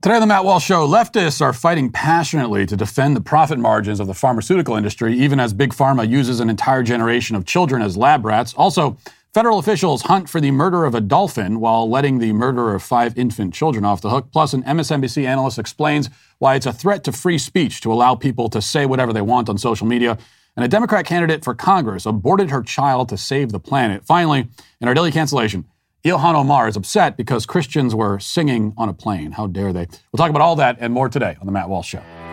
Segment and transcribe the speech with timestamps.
[0.00, 3.98] Today on the Matt Walsh Show, leftists are fighting passionately to defend the profit margins
[3.98, 7.96] of the pharmaceutical industry, even as Big Pharma uses an entire generation of children as
[7.96, 8.54] lab rats.
[8.54, 8.96] Also,
[9.34, 13.18] federal officials hunt for the murder of a dolphin while letting the murder of five
[13.18, 14.28] infant children off the hook.
[14.30, 18.48] Plus, an MSNBC analyst explains why it's a threat to free speech to allow people
[18.50, 20.16] to say whatever they want on social media.
[20.54, 24.04] And a Democrat candidate for Congress aborted her child to save the planet.
[24.04, 24.46] Finally,
[24.80, 25.64] in our daily cancellation,
[26.04, 29.32] Ilhan Omar is upset because Christians were singing on a plane.
[29.32, 29.88] How dare they?
[30.12, 32.27] We'll talk about all that and more today on The Matt Walsh Show.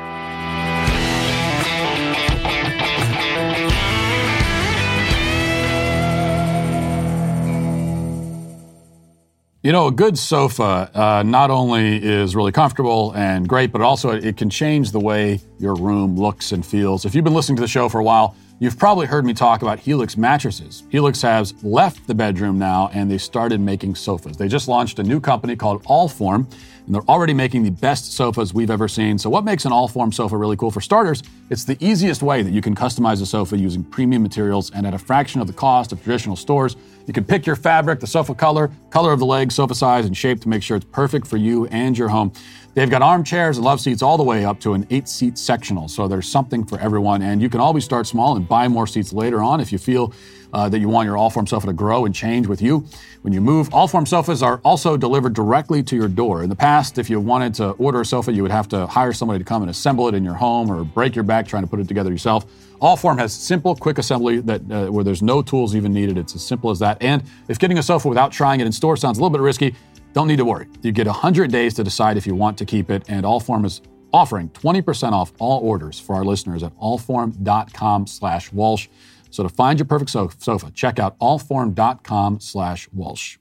[9.66, 14.12] You know, a good sofa uh, not only is really comfortable and great, but also
[14.12, 17.04] it, can change the way your room looks and feels.
[17.04, 19.64] If you've been listening to the show for a while, You've probably heard me talk
[19.64, 20.84] about Helix mattresses.
[20.90, 24.38] Helix has left the bedroom now and they started making sofas.
[24.38, 26.50] They just launched a new company called Allform
[26.86, 29.18] and they're already making the best sofas we've ever seen.
[29.18, 30.72] So, what makes an Allform sofa really cool?
[30.72, 34.72] For starters, it's the easiest way that you can customize a sofa using premium materials
[34.72, 36.78] and at a fraction of the cost of traditional stores.
[37.06, 40.18] You can pick your fabric, the sofa color, color of the legs, sofa size, and
[40.18, 42.34] shape to make sure it's perfect for you and your home.
[42.74, 45.88] They've got armchairs and love seats all the way up to an eight seat sectional.
[45.88, 47.22] So there's something for everyone.
[47.22, 50.14] And you can always start small and buy more seats later on if you feel
[50.56, 52.86] uh, that you want your Allform sofa to grow and change with you
[53.24, 53.70] when you move.
[53.72, 56.44] Allform sofas are also delivered directly to your door.
[56.44, 59.12] In the past, if you wanted to order a sofa, you would have to hire
[59.12, 61.70] somebody to come and assemble it in your home or break your back trying to
[61.70, 62.46] put it together yourself.
[62.82, 66.18] Allform has simple, quick assembly that uh, where there's no tools even needed.
[66.18, 67.02] It's as simple as that.
[67.02, 69.76] And if getting a sofa without trying it in store sounds a little bit risky,
[70.14, 70.68] don't need to worry.
[70.82, 73.82] You get 100 days to decide if you want to keep it, and Allform is
[74.14, 78.88] offering 20% off all orders for our listeners at allform.com slash Walsh.
[79.36, 83.38] So to find your perfect sofa, check out allform.com slash Walsh.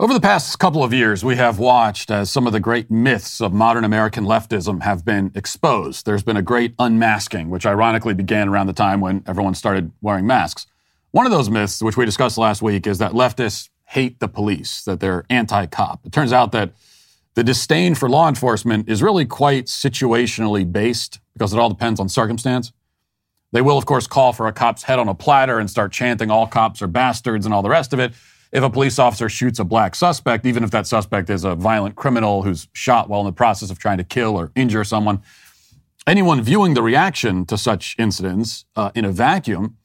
[0.00, 3.40] Over the past couple of years, we have watched as some of the great myths
[3.40, 6.04] of modern American leftism have been exposed.
[6.04, 10.26] There's been a great unmasking, which ironically began around the time when everyone started wearing
[10.26, 10.66] masks.
[11.12, 14.82] One of those myths, which we discussed last week, is that leftists hate the police,
[14.82, 16.04] that they're anti cop.
[16.04, 16.72] It turns out that
[17.34, 22.08] the disdain for law enforcement is really quite situationally based because it all depends on
[22.08, 22.72] circumstance.
[23.54, 26.28] They will, of course, call for a cop's head on a platter and start chanting
[26.28, 28.12] all cops are bastards and all the rest of it.
[28.50, 31.94] If a police officer shoots a black suspect, even if that suspect is a violent
[31.94, 35.22] criminal who's shot while in the process of trying to kill or injure someone,
[36.04, 39.76] anyone viewing the reaction to such incidents uh, in a vacuum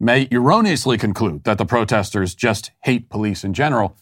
[0.00, 3.94] may erroneously conclude that the protesters just hate police in general.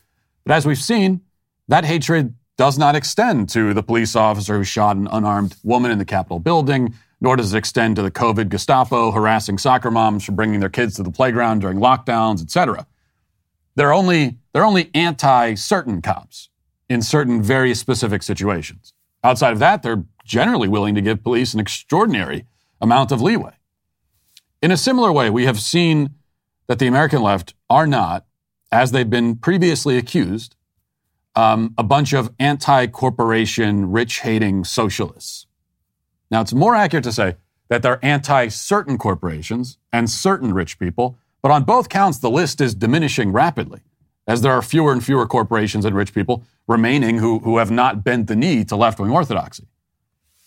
[0.45, 1.23] But as we've seen,
[1.67, 5.99] that hatred does not extend to the police officer who shot an unarmed woman in
[5.99, 10.33] the Capitol building, nor does it extend to the COVID Gestapo harassing soccer moms for
[10.33, 12.87] bringing their kids to the playground during lockdowns, etc.
[13.75, 16.51] They're only, they're only anti certain cops
[16.89, 18.93] in certain very specific situations.
[19.25, 22.47] Outside of that, they're generally willing to give police an extraordinary
[22.81, 23.55] amount of leeway.
[24.63, 26.11] In a similar way, we have seen
[26.67, 28.27] that the American left are not,
[28.73, 30.57] as they've been previously accused,
[31.35, 35.46] um, a bunch of anti corporation, rich hating socialists.
[36.31, 37.37] Now, it's more accurate to say
[37.69, 42.61] that they're anti certain corporations and certain rich people, but on both counts, the list
[42.61, 43.81] is diminishing rapidly
[44.27, 48.03] as there are fewer and fewer corporations and rich people remaining who, who have not
[48.03, 49.67] bent the knee to left wing orthodoxy.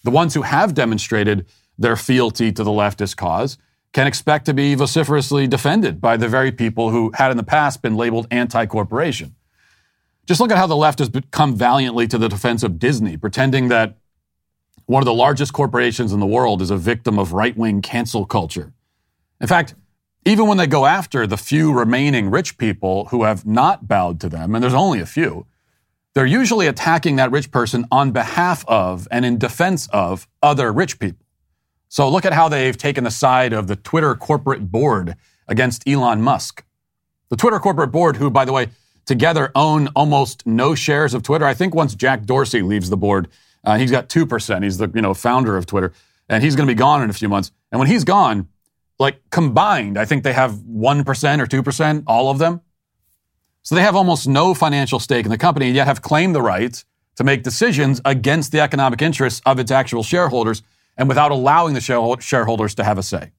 [0.04, 1.46] The ones who have demonstrated
[1.78, 3.58] their fealty to the leftist cause
[3.94, 7.82] can expect to be vociferously defended by the very people who had in the past
[7.82, 9.36] been labeled anti corporation.
[10.26, 13.70] Just look at how the left has come valiantly to the defense of Disney, pretending
[13.70, 13.98] that
[14.90, 18.26] one of the largest corporations in the world is a victim of right wing cancel
[18.26, 18.74] culture.
[19.40, 19.76] In fact,
[20.26, 24.30] even when they go after the few remaining rich people who have not bowed to
[24.30, 25.46] them, and there's only a few,
[26.16, 30.98] they're usually attacking that rich person on behalf of and in defense of other rich
[30.98, 31.24] people.
[31.88, 35.16] So look at how they've taken the side of the Twitter corporate board
[35.48, 36.64] against Elon Musk.
[37.30, 38.70] The Twitter corporate board, who, by the way,
[39.06, 41.46] together own almost no shares of Twitter.
[41.46, 43.28] I think once Jack Dorsey leaves the board,
[43.64, 44.64] uh, he's got 2%.
[44.64, 45.94] He's the you know founder of Twitter,
[46.28, 47.52] and he's going to be gone in a few months.
[47.72, 48.48] And when he's gone,
[49.00, 51.04] like combined, I think they have 1%
[51.40, 52.62] or 2%, all of them.
[53.62, 56.42] So they have almost no financial stake in the company, and yet have claimed the
[56.42, 56.84] right
[57.16, 60.64] to make decisions against the economic interests of its actual shareholders
[60.98, 63.32] and without allowing the shareholders to have a say.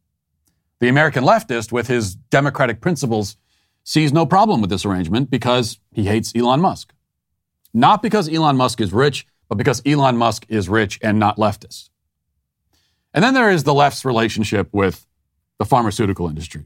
[0.81, 3.37] The American leftist, with his democratic principles,
[3.85, 6.93] sees no problem with this arrangement because he hates Elon Musk.
[7.73, 11.91] Not because Elon Musk is rich, but because Elon Musk is rich and not leftist.
[13.13, 15.09] And then there is the left's relationship with
[15.59, 16.63] the pharmaceutical industry.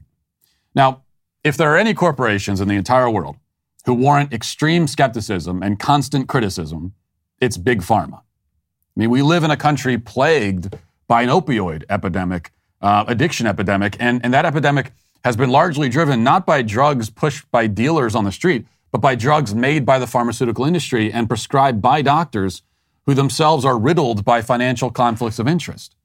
[0.75, 1.01] Now,
[1.43, 3.37] if there are any corporations in the entire world
[3.85, 6.93] who warrant extreme skepticism and constant criticism,
[7.41, 8.19] it's big pharma.
[8.19, 10.77] I mean, we live in a country plagued
[11.07, 14.91] by an opioid epidemic, uh, addiction epidemic, and, and that epidemic
[15.23, 19.15] has been largely driven not by drugs pushed by dealers on the street, but by
[19.15, 22.61] drugs made by the pharmaceutical industry and prescribed by doctors
[23.05, 25.95] who themselves are riddled by financial conflicts of interest.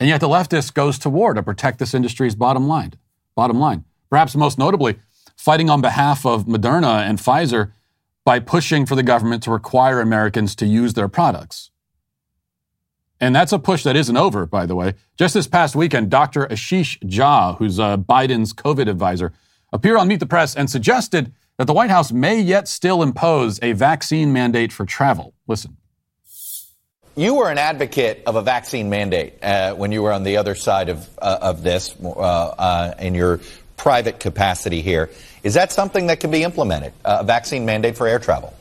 [0.00, 2.94] And yet the leftist goes to war to protect this industry's bottom line.
[3.34, 3.84] Bottom line.
[4.10, 4.96] Perhaps most notably,
[5.36, 7.72] fighting on behalf of Moderna and Pfizer
[8.24, 11.70] by pushing for the government to require Americans to use their products.
[13.20, 14.94] And that's a push that isn't over, by the way.
[15.18, 16.46] Just this past weekend, Dr.
[16.46, 19.32] Ashish Jha, who's uh, Biden's COVID advisor,
[19.72, 23.58] appeared on Meet the Press and suggested that the White House may yet still impose
[23.62, 25.34] a vaccine mandate for travel.
[25.46, 25.77] Listen.
[27.18, 30.54] You were an advocate of a vaccine mandate uh, when you were on the other
[30.54, 33.40] side of, uh, of this uh, uh, in your
[33.76, 35.10] private capacity here.
[35.42, 38.54] Is that something that can be implemented, a vaccine mandate for air travel?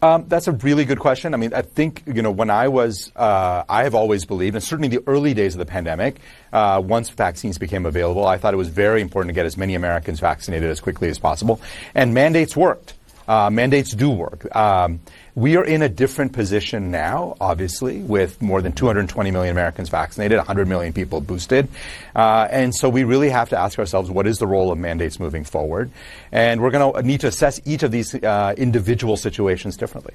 [0.00, 1.34] Um, that's a really good question.
[1.34, 4.64] I mean, I think you know when I was, uh, I have always believed, and
[4.64, 6.16] certainly the early days of the pandemic,
[6.50, 9.74] uh, once vaccines became available, I thought it was very important to get as many
[9.74, 11.60] Americans vaccinated as quickly as possible,
[11.94, 12.94] and mandates worked.
[13.26, 14.54] Uh, mandates do work.
[14.54, 15.00] Um,
[15.34, 20.38] we are in a different position now, obviously, with more than 220 million Americans vaccinated,
[20.38, 21.68] 100 million people boosted.
[22.14, 25.18] Uh, and so we really have to ask ourselves what is the role of mandates
[25.18, 25.90] moving forward?
[26.30, 30.14] And we're going to need to assess each of these uh, individual situations differently.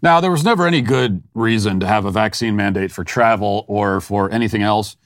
[0.00, 4.00] Now, there was never any good reason to have a vaccine mandate for travel or
[4.00, 4.96] for anything else.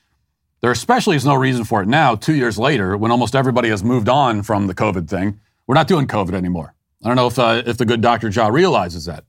[0.62, 3.84] There especially is no reason for it now, two years later, when almost everybody has
[3.84, 5.38] moved on from the COVID thing.
[5.66, 6.74] We're not doing COVID anymore.
[7.04, 8.28] I don't know if, uh, if the good Dr.
[8.28, 9.24] Jha realizes that.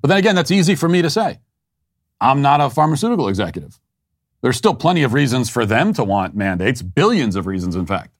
[0.00, 1.40] But then again, that's easy for me to say.
[2.20, 3.80] I'm not a pharmaceutical executive.
[4.42, 8.10] There's still plenty of reasons for them to want mandates, billions of reasons, in fact.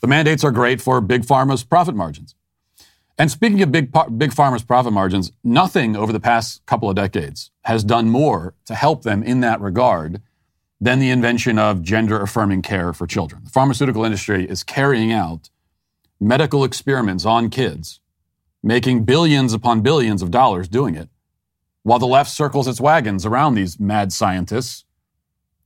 [0.00, 2.34] The mandates are great for big pharma's profit margins.
[3.18, 7.50] And speaking of big, big pharma's profit margins, nothing over the past couple of decades
[7.62, 10.22] has done more to help them in that regard
[10.80, 13.42] than the invention of gender affirming care for children.
[13.44, 15.50] The pharmaceutical industry is carrying out
[16.22, 18.00] medical experiments on kids,
[18.62, 21.08] making billions upon billions of dollars doing it,
[21.82, 24.84] while the left circles its wagons around these mad scientists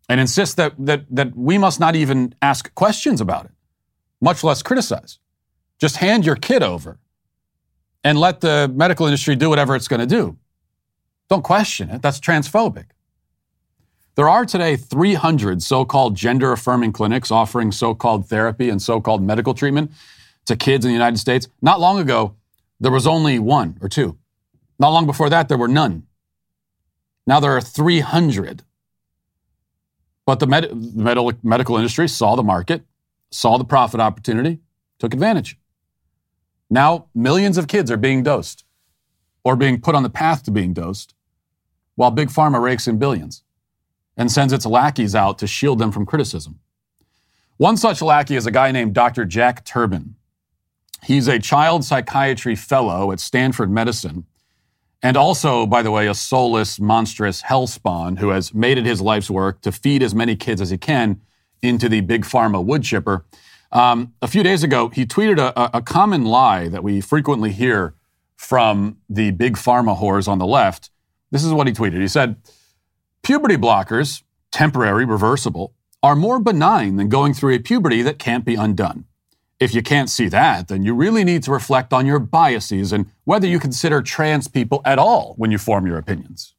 [0.09, 3.51] and insists that, that, that we must not even ask questions about it,
[4.21, 5.19] much less criticize.
[5.79, 6.99] Just hand your kid over
[8.03, 10.39] and let the medical industry do whatever it's going to do.
[11.29, 12.01] Don't question it.
[12.01, 12.87] That's transphobic.
[14.15, 19.03] There are today 300 so called gender affirming clinics offering so called therapy and so
[19.03, 19.91] called medical treatment
[20.47, 21.49] to kids in the United States.
[21.61, 22.37] Not long ago,
[22.81, 24.17] there was only one or two.
[24.79, 26.07] Not long before that, there were none.
[27.27, 28.63] Now there are 300.
[30.25, 32.83] But the, med- med- medical industry saw the market,
[33.31, 34.61] saw the profit opportunity,
[34.99, 35.59] took advantage.
[36.69, 38.65] Now, millions of kids are being dosed
[39.45, 41.15] or being put on the path to being dosed,
[41.95, 43.45] while Big Pharma rakes in billions
[44.17, 46.59] and sends its lackeys out to shield them from criticism.
[47.57, 49.25] One such lackey is a guy named Dr.
[49.25, 50.17] Jack Turban.
[51.07, 54.27] He's a child psychiatry fellow at Stanford Medicine,
[55.01, 59.31] and also, by the way, a soulless, monstrous hellspawn who has made it his life's
[59.31, 61.21] work to feed as many kids as he can
[61.63, 63.25] into the big pharma wood chipper.
[63.71, 67.95] Um, a few days ago, he tweeted a, a common lie that we frequently hear
[68.35, 70.91] from the big pharma whores on the left.
[71.31, 72.01] This is what he tweeted.
[72.01, 72.35] He said,
[73.23, 75.73] Puberty blockers, temporary, reversible,
[76.03, 79.05] are more benign than going through a puberty that can't be undone.
[79.59, 83.11] If you can't see that, then you really need to reflect on your biases and
[83.25, 86.55] whether you consider trans people at all when you form your opinions.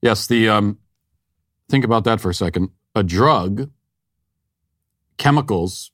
[0.00, 0.78] Yes, the um,
[1.68, 2.70] think about that for a second.
[2.94, 3.70] A drug,
[5.18, 5.90] chemicals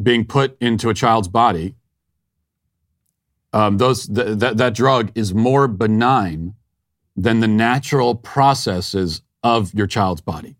[0.00, 1.74] being put into a child's body,
[3.52, 6.54] um, those th- th- that drug is more benign
[7.16, 10.56] than the natural processes of your child's body.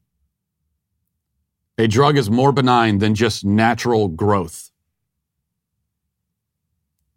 [1.76, 4.70] A drug is more benign than just natural growth.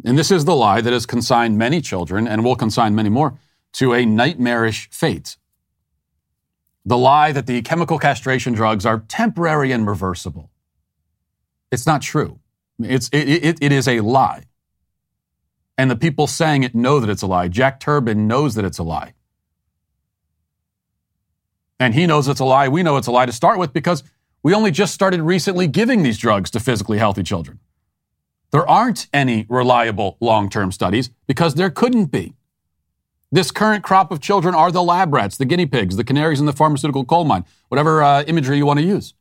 [0.03, 3.39] And this is the lie that has consigned many children, and will consign many more,
[3.73, 5.37] to a nightmarish fate.
[6.85, 10.49] The lie that the chemical castration drugs are temporary and reversible.
[11.71, 12.39] It's not true.
[12.79, 14.43] It's, it, it, it is a lie.
[15.77, 17.47] And the people saying it know that it's a lie.
[17.47, 19.13] Jack Turban knows that it's a lie.
[21.79, 22.67] And he knows it's a lie.
[22.67, 24.03] We know it's a lie to start with because
[24.47, 27.59] we only just started recently giving these drugs to physically healthy children.
[28.51, 32.33] There aren't any reliable long term studies because there couldn't be.
[33.29, 36.45] This current crop of children are the lab rats, the guinea pigs, the canaries in
[36.45, 39.13] the pharmaceutical coal mine, whatever uh, imagery you want to use.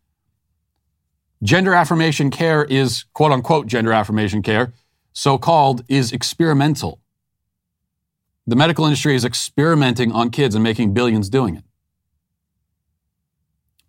[1.42, 4.74] Gender affirmation care is quote unquote gender affirmation care
[5.12, 7.00] so called, is experimental.
[8.46, 11.64] The medical industry is experimenting on kids and making billions doing it.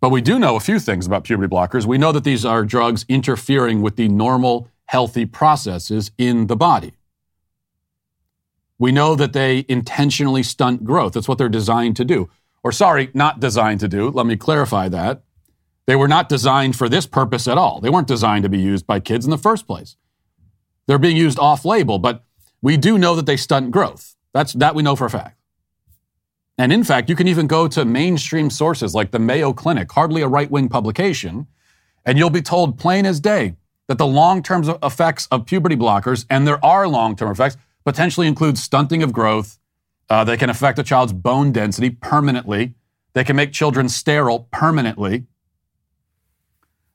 [0.00, 1.84] But we do know a few things about puberty blockers.
[1.84, 6.92] We know that these are drugs interfering with the normal, healthy processes in the body.
[8.78, 11.14] We know that they intentionally stunt growth.
[11.14, 12.30] That's what they're designed to do.
[12.62, 14.08] Or, sorry, not designed to do.
[14.08, 15.22] Let me clarify that.
[15.86, 17.80] They were not designed for this purpose at all.
[17.80, 19.96] They weren't designed to be used by kids in the first place.
[20.86, 22.24] They're being used off label, but
[22.62, 24.14] we do know that they stunt growth.
[24.32, 25.37] That's, that we know for a fact.
[26.58, 30.22] And in fact, you can even go to mainstream sources like the Mayo Clinic, hardly
[30.22, 31.46] a right wing publication,
[32.04, 33.54] and you'll be told plain as day
[33.86, 38.26] that the long term effects of puberty blockers, and there are long term effects, potentially
[38.26, 39.58] include stunting of growth.
[40.10, 42.74] Uh, they can affect a child's bone density permanently.
[43.12, 45.26] They can make children sterile permanently.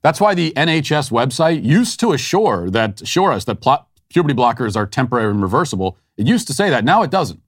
[0.02, 3.62] That's why the NHS website used to assure that assure us that
[4.10, 5.98] puberty blockers are temporary and reversible.
[6.18, 6.84] It used to say that.
[6.84, 7.43] Now it doesn't.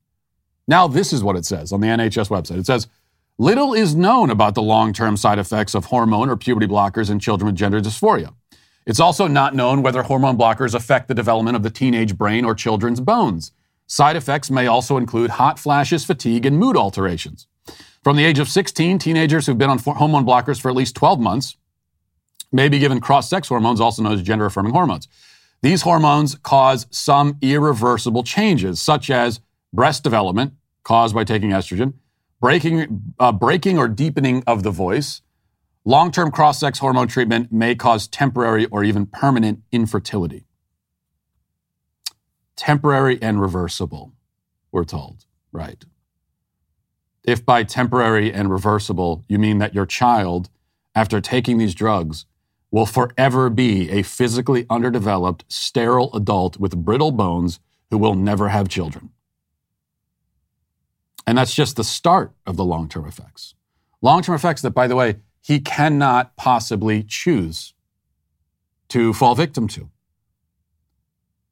[0.68, 2.60] Now, this is what it says on the NHS website.
[2.60, 2.88] It says,
[3.38, 7.20] Little is known about the long term side effects of hormone or puberty blockers in
[7.20, 8.34] children with gender dysphoria.
[8.86, 12.56] It's also not known whether hormone blockers affect the development of the teenage brain or
[12.56, 13.52] children's bones.
[13.88, 17.48] Side effects may also include hot flashes, fatigue, and mood alterations.
[18.04, 21.20] From the age of 16, teenagers who've been on hormone blockers for at least 12
[21.20, 21.58] months
[22.52, 25.08] may be given cross sex hormones, also known as gender affirming hormones.
[25.62, 29.42] These hormones cause some irreversible changes, such as
[29.76, 30.54] breast development
[30.84, 31.94] caused by taking estrogen,
[32.40, 35.22] breaking, uh, breaking or deepening of the voice.
[35.84, 40.46] Long term cross sex hormone treatment may cause temporary or even permanent infertility.
[42.56, 44.14] Temporary and reversible,
[44.72, 45.84] we're told, right?
[47.24, 50.50] If by temporary and reversible you mean that your child,
[50.96, 52.26] after taking these drugs,
[52.72, 58.68] will forever be a physically underdeveloped, sterile adult with brittle bones who will never have
[58.68, 59.10] children.
[61.28, 63.56] And that's just the start of the long term effects.
[64.02, 67.74] Long term effects that, by the way, he cannot possibly choose
[68.90, 69.90] to fall victim to.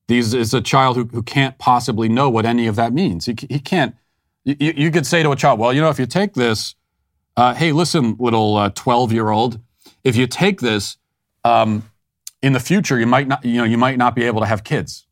[0.07, 3.25] These is a child who, who can't possibly know what any of that means.
[3.25, 3.95] He, he can't.
[4.43, 6.75] You, you could say to a child, well, you know, if you take this,
[7.37, 9.59] uh, hey, listen, little 12 uh, year old,
[10.03, 10.97] if you take this,
[11.43, 11.89] um,
[12.43, 14.63] in the future, you might not, you know, you might not be able to have
[14.63, 15.07] kids.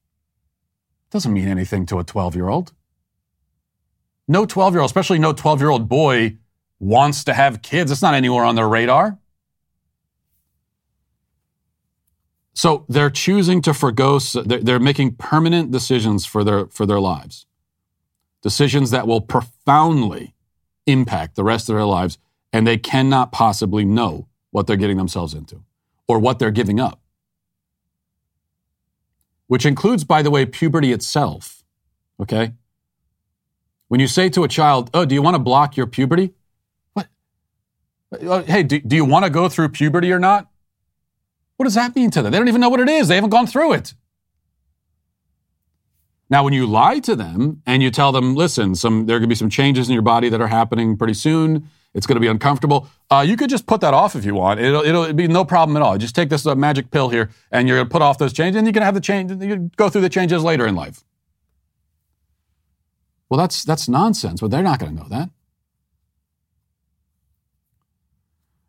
[1.09, 2.73] Doesn't mean anything to a 12 year old.
[4.27, 6.37] No 12 year old, especially no 12 year old boy,
[6.79, 7.91] wants to have kids.
[7.91, 9.17] It's not anywhere on their radar.
[12.53, 17.45] So they're choosing to forego, they're making permanent decisions for their, for their lives.
[18.41, 20.35] Decisions that will profoundly
[20.85, 22.17] impact the rest of their lives,
[22.51, 25.63] and they cannot possibly know what they're getting themselves into
[26.07, 27.01] or what they're giving up.
[29.47, 31.63] Which includes, by the way, puberty itself.
[32.19, 32.53] Okay?
[33.91, 36.33] When you say to a child, Oh, do you want to block your puberty?
[36.93, 37.09] What?
[38.25, 40.49] Uh, hey, do, do you want to go through puberty or not?
[41.57, 42.31] What does that mean to them?
[42.31, 43.09] They don't even know what it is.
[43.09, 43.93] They haven't gone through it.
[46.29, 49.27] Now, when you lie to them and you tell them, listen, some, there are going
[49.27, 52.21] to be some changes in your body that are happening pretty soon, it's going to
[52.21, 52.87] be uncomfortable.
[53.09, 54.61] Uh, you could just put that off if you want.
[54.61, 55.97] It'll, it'll be no problem at all.
[55.97, 58.57] Just take this uh, magic pill here, and you're going to put off those changes,
[58.57, 59.31] and you can have the change.
[59.43, 61.03] You go through the changes later in life.
[63.31, 65.29] Well, that's, that's nonsense, but they're not going to know that.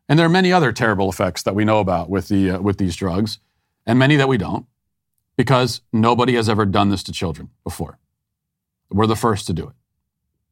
[0.08, 2.78] And there are many other terrible effects that we know about with, the, uh, with
[2.78, 3.40] these drugs,
[3.86, 4.66] and many that we don't,
[5.36, 7.98] because nobody has ever done this to children before.
[8.88, 9.74] We're the first to do it.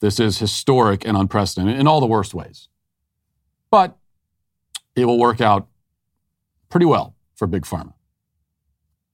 [0.01, 2.67] This is historic and unprecedented in all the worst ways.
[3.71, 3.97] But
[4.97, 5.69] it will work out
[6.69, 7.93] pretty well for Big Pharma.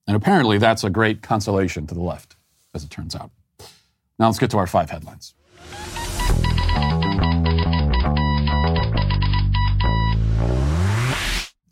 [0.06, 2.36] And apparently, that's a great consolation to the left,
[2.74, 3.30] as it turns out.
[4.18, 5.34] Now let's get to our five headlines.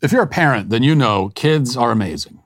[0.01, 2.43] If you're a parent, then you know kids are amazing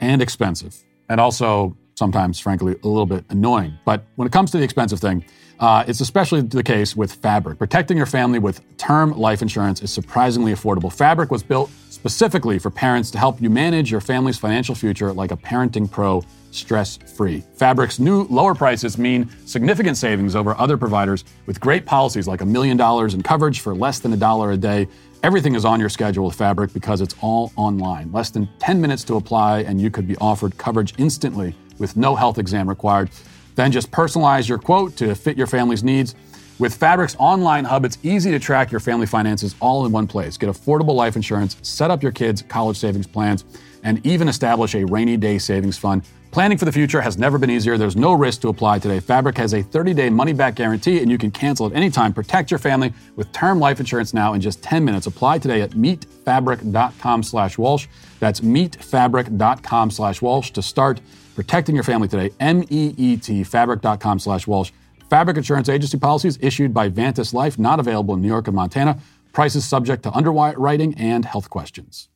[0.00, 3.78] and expensive, and also sometimes, frankly, a little bit annoying.
[3.84, 5.24] But when it comes to the expensive thing,
[5.58, 7.58] uh, it's especially the case with Fabric.
[7.58, 10.92] Protecting your family with term life insurance is surprisingly affordable.
[10.92, 15.32] Fabric was built specifically for parents to help you manage your family's financial future like
[15.32, 17.42] a parenting pro stress free.
[17.54, 22.46] Fabric's new lower prices mean significant savings over other providers with great policies like a
[22.46, 24.86] million dollars in coverage for less than a dollar a day.
[25.22, 28.12] Everything is on your schedule with Fabric because it's all online.
[28.12, 32.14] Less than 10 minutes to apply, and you could be offered coverage instantly with no
[32.14, 33.10] health exam required.
[33.54, 36.14] Then just personalize your quote to fit your family's needs.
[36.58, 40.36] With Fabric's online hub, it's easy to track your family finances all in one place.
[40.36, 43.44] Get affordable life insurance, set up your kids' college savings plans,
[43.82, 46.02] and even establish a rainy day savings fund
[46.36, 47.78] Planning for the future has never been easier.
[47.78, 49.00] There's no risk to apply today.
[49.00, 52.12] Fabric has a 30-day money-back guarantee, and you can cancel at any time.
[52.12, 55.06] Protect your family with term life insurance now in just 10 minutes.
[55.06, 57.86] Apply today at meetfabric.com slash Walsh.
[58.20, 61.00] That's meetfabric.com slash Walsh to start
[61.36, 62.30] protecting your family today.
[62.40, 64.72] M-E-E-T, fabric.com slash Walsh.
[65.08, 68.98] Fabric insurance agency policies issued by Vantis Life, not available in New York and Montana.
[69.32, 72.08] Prices subject to underwriting and health questions.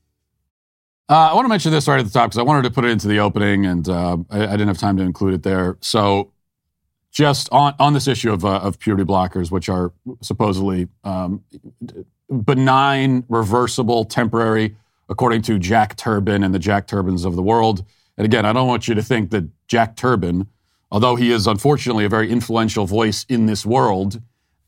[1.09, 2.85] Uh, I want to mention this right at the top because I wanted to put
[2.85, 5.77] it into the opening and uh, I, I, didn't have time to include it there.
[5.81, 6.33] So,
[7.11, 11.43] just on, on this issue of, uh, of puberty blockers, which are supposedly um,
[12.45, 14.77] benign, reversible, temporary,
[15.09, 17.85] according to Jack Turban and the Jack Turbans of the world.
[18.21, 20.47] And again, I don't want you to think that Jack Turban,
[20.93, 24.21] although he is unfortunately a very influential voice in this world,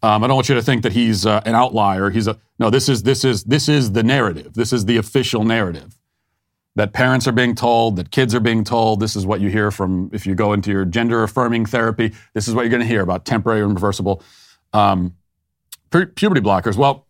[0.03, 2.09] um, I don't want you to think that he's uh, an outlier.
[2.09, 2.71] He's a no.
[2.71, 4.55] This is this is this is the narrative.
[4.55, 5.99] This is the official narrative
[6.77, 9.01] that parents are being told, that kids are being told.
[9.01, 12.15] This is what you hear from if you go into your gender affirming therapy.
[12.33, 14.23] This is what you're going to hear about temporary and reversible
[14.73, 15.15] um,
[15.91, 16.79] pu- puberty blockers.
[16.79, 17.07] Well,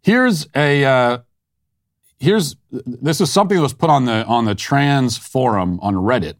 [0.00, 1.18] here's a uh,
[2.18, 6.34] here's this is something that was put on the on the trans forum on Reddit,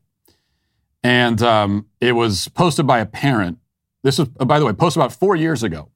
[1.02, 3.58] and um, it was posted by a parent.
[4.02, 5.90] This was, by the way, posted about four years ago,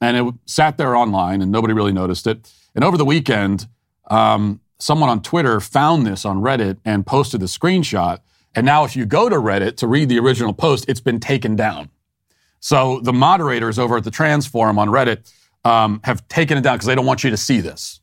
[0.00, 2.52] and it sat there online, and nobody really noticed it.
[2.74, 3.68] And over the weekend.
[4.10, 8.18] Um, someone on Twitter found this on Reddit and posted the screenshot.
[8.54, 11.56] And now, if you go to Reddit to read the original post, it's been taken
[11.56, 11.88] down.
[12.60, 15.32] So the moderators over at the trans forum on Reddit
[15.64, 18.00] um, have taken it down because they don't want you to see this.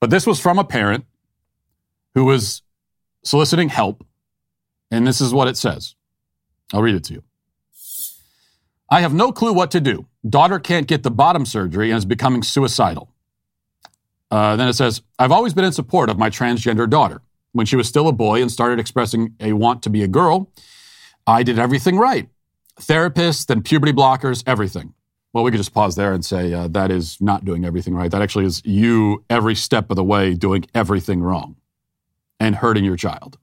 [0.00, 1.06] But this was from a parent
[2.14, 2.62] who was
[3.24, 4.04] soliciting help.
[4.90, 5.94] And this is what it says.
[6.72, 7.22] I'll read it to you.
[8.90, 10.06] I have no clue what to do.
[10.28, 13.10] Daughter can't get the bottom surgery and is becoming suicidal.
[14.30, 17.20] Uh, then it says, I've always been in support of my transgender daughter.
[17.52, 20.50] When she was still a boy and started expressing a want to be a girl,
[21.26, 22.28] I did everything right.
[22.80, 24.92] Therapists and puberty blockers, everything.
[25.34, 28.08] Well, we could just pause there and say uh, that is not doing everything right.
[28.08, 31.56] That actually is you every step of the way doing everything wrong
[32.38, 33.36] and hurting your child.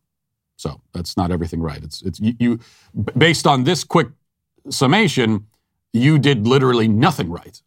[0.55, 1.83] So that's not everything right.
[1.83, 2.59] It's, it's you, you
[3.17, 4.07] based on this quick
[4.69, 5.47] summation,
[5.91, 7.61] you did literally nothing right.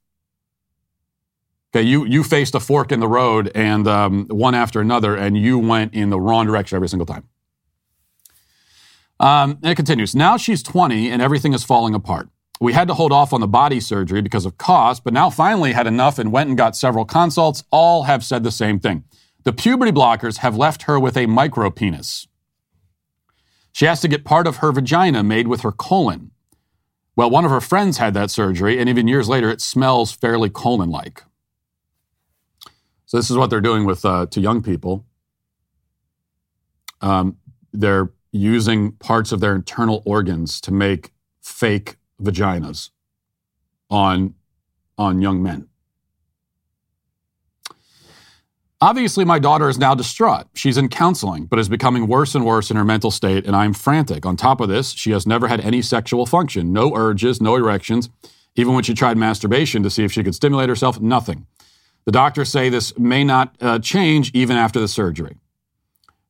[1.74, 5.37] Okay, you, you faced a fork in the road and um, one after another, and
[5.37, 7.28] you went in the wrong direction every single time.
[9.20, 10.14] Um, and it continues.
[10.14, 12.30] Now she's 20 and everything is falling apart.
[12.60, 15.72] We had to hold off on the body surgery because of cost, but now finally
[15.72, 17.64] had enough and went and got several consults.
[17.70, 19.04] All have said the same thing.
[19.42, 22.26] The puberty blockers have left her with a micro penis.
[23.72, 26.30] She has to get part of her vagina made with her colon.
[27.16, 30.48] Well, one of her friends had that surgery, and even years later, it smells fairly
[30.48, 31.24] colon like.
[33.06, 35.04] So this is what they're doing with uh, to young people.
[37.00, 37.36] Um,
[37.72, 41.12] they're using parts of their internal organs to make
[41.42, 42.90] fake vaginas
[43.90, 44.35] on
[44.96, 45.68] on young men.
[48.81, 50.46] Obviously, my daughter is now distraught.
[50.55, 53.72] She's in counseling, but is becoming worse and worse in her mental state, and I'm
[53.72, 54.27] frantic.
[54.27, 58.11] On top of this, she has never had any sexual function, no urges, no erections.
[58.57, 61.46] Even when she tried masturbation to see if she could stimulate herself, nothing.
[62.05, 65.38] The doctors say this may not uh, change even after the surgery.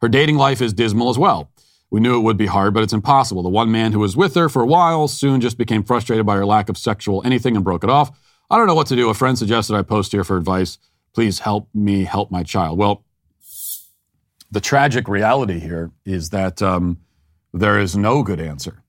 [0.01, 1.51] Her dating life is dismal as well.
[1.95, 3.45] We knew it would be hard, but it's impossible.
[3.45, 6.35] The one man who was with her for a while soon just became frustrated by
[6.35, 8.11] her lack of sexual anything and broke it off.
[8.51, 9.11] I don't know what to do.
[9.11, 10.77] A friend suggested I post here for advice.
[11.13, 12.79] Please help me help my child.
[12.79, 13.05] Well,
[14.51, 16.99] the tragic reality here is that um,
[17.53, 18.83] there is no good answer.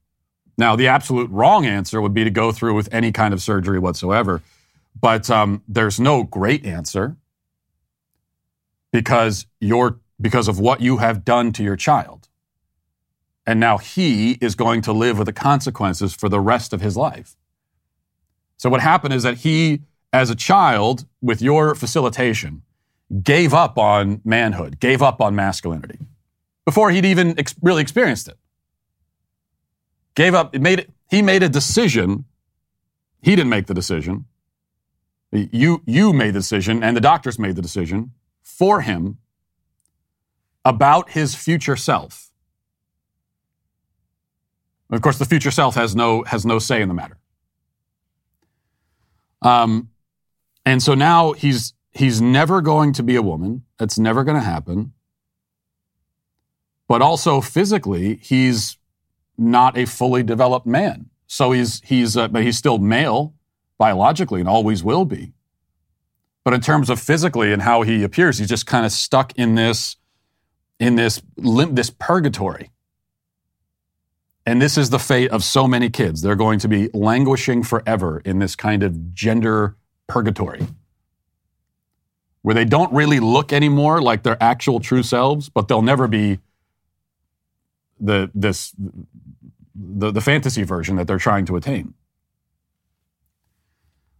[0.58, 3.78] Now, the absolute wrong answer would be to go through with any kind of surgery
[3.78, 4.41] whatsoever.
[5.00, 7.18] But um, there's no great answer
[8.91, 12.30] because you're because of what you have done to your child.
[13.48, 16.98] And now he is going to live with the consequences for the rest of his
[16.98, 17.36] life.
[18.58, 19.82] So what happened is that he,
[20.12, 22.64] as a child, with your facilitation,
[23.22, 26.00] gave up on manhood, gave up on masculinity
[26.66, 28.38] before he'd even ex- really experienced it.
[30.16, 32.26] Gave up, it made it, he made a decision.
[33.22, 34.26] He didn't make the decision.
[35.32, 39.18] You, you made the decision, and the doctors made the decision for him
[40.64, 42.32] about his future self.
[44.91, 47.17] Of course, the future self has no, has no say in the matter.
[49.41, 49.89] Um,
[50.65, 53.63] and so now he's, he's never going to be a woman.
[53.78, 54.93] That's never going to happen.
[56.88, 58.78] But also physically, he's
[59.38, 61.10] not a fully developed man.
[61.28, 63.34] So he's, he's, uh, but he's still male
[63.78, 65.34] biologically and always will be.
[66.43, 69.56] But in terms of physically and how he appears, he's just kind of stuck in
[69.56, 69.98] this
[70.80, 72.69] in this, this purgatory.
[74.46, 76.22] And this is the fate of so many kids.
[76.22, 79.76] They're going to be languishing forever in this kind of gender
[80.08, 80.68] purgatory
[82.46, 86.38] where they don't really look anymore like their actual true selves, but they'll never be
[88.00, 88.72] the this
[89.74, 91.96] the, the fantasy version that they're trying to attain.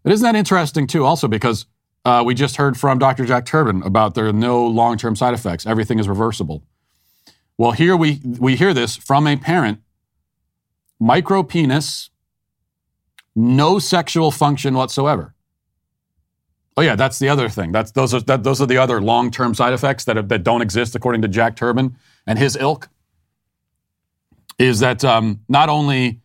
[0.02, 1.06] But isn't that interesting too?
[1.06, 1.68] Also because
[2.04, 3.28] uh, we just heard from Dr.
[3.28, 5.68] Jack Turban about there are no long-term side effects.
[5.68, 6.64] Everything is reversible.
[7.60, 9.82] Well, here we we hear this from a parent.
[10.99, 12.10] Micro penis,
[13.36, 15.36] no sexual function whatsoever.
[16.77, 17.71] Oh yeah, that's the other thing.
[17.71, 20.95] That's those are that, those are the other long-term side effects that that don't exist
[20.95, 22.89] according to Jack Turban and his ilk.
[24.58, 26.21] Is that um, not only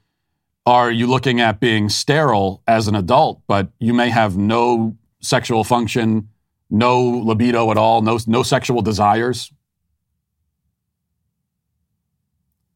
[0.66, 5.64] are you looking at being sterile as an adult, but you may have no sexual
[5.64, 6.28] function,
[6.68, 9.52] no libido at all, no no sexual desires.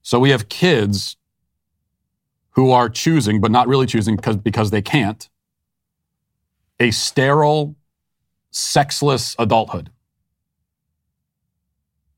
[0.03, 1.17] So we have kids
[2.55, 5.29] who are choosing, but not really choosing because because they can't
[6.81, 7.77] a sterile,
[8.51, 9.91] sexless adulthood.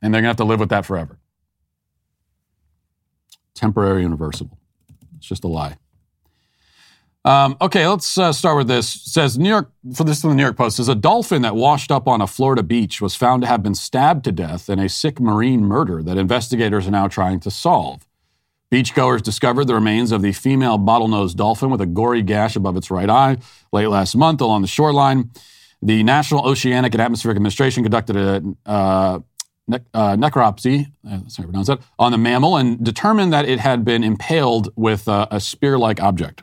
[0.02, 1.18] And they're going to have to live with that forever.
[3.54, 4.58] Temporary and reversible.
[5.16, 5.76] It's just a lie.
[7.24, 8.94] Um, okay, let's uh, start with this.
[8.94, 11.56] It says New York for this from the New York Post says a dolphin that
[11.56, 14.78] washed up on a Florida beach was found to have been stabbed to death in
[14.78, 18.05] a sick marine murder that investigators are now trying to solve.
[18.72, 22.90] Beachgoers discovered the remains of the female bottlenose dolphin with a gory gash above its
[22.90, 23.36] right eye
[23.72, 25.30] late last month along the shoreline.
[25.82, 29.20] The National Oceanic and Atmospheric Administration conducted a uh,
[29.68, 33.84] ne- uh, necropsy, uh, sorry, pronounce that, on the mammal and determined that it had
[33.84, 36.42] been impaled with uh, a spear-like object.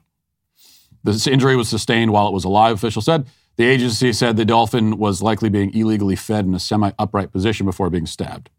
[1.03, 3.27] This injury was sustained while it was alive, officials said.
[3.57, 7.89] The agency said the dolphin was likely being illegally fed in a semi-upright position before
[7.89, 8.49] being stabbed.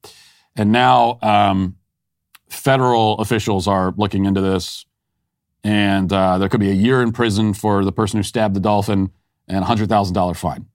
[0.55, 1.77] And now um,
[2.48, 4.87] federal officials are looking into this,
[5.62, 8.61] and uh, there could be a year in prison for the person who stabbed the
[8.61, 9.11] dolphin
[9.48, 10.66] and a hundred thousand dollar fine.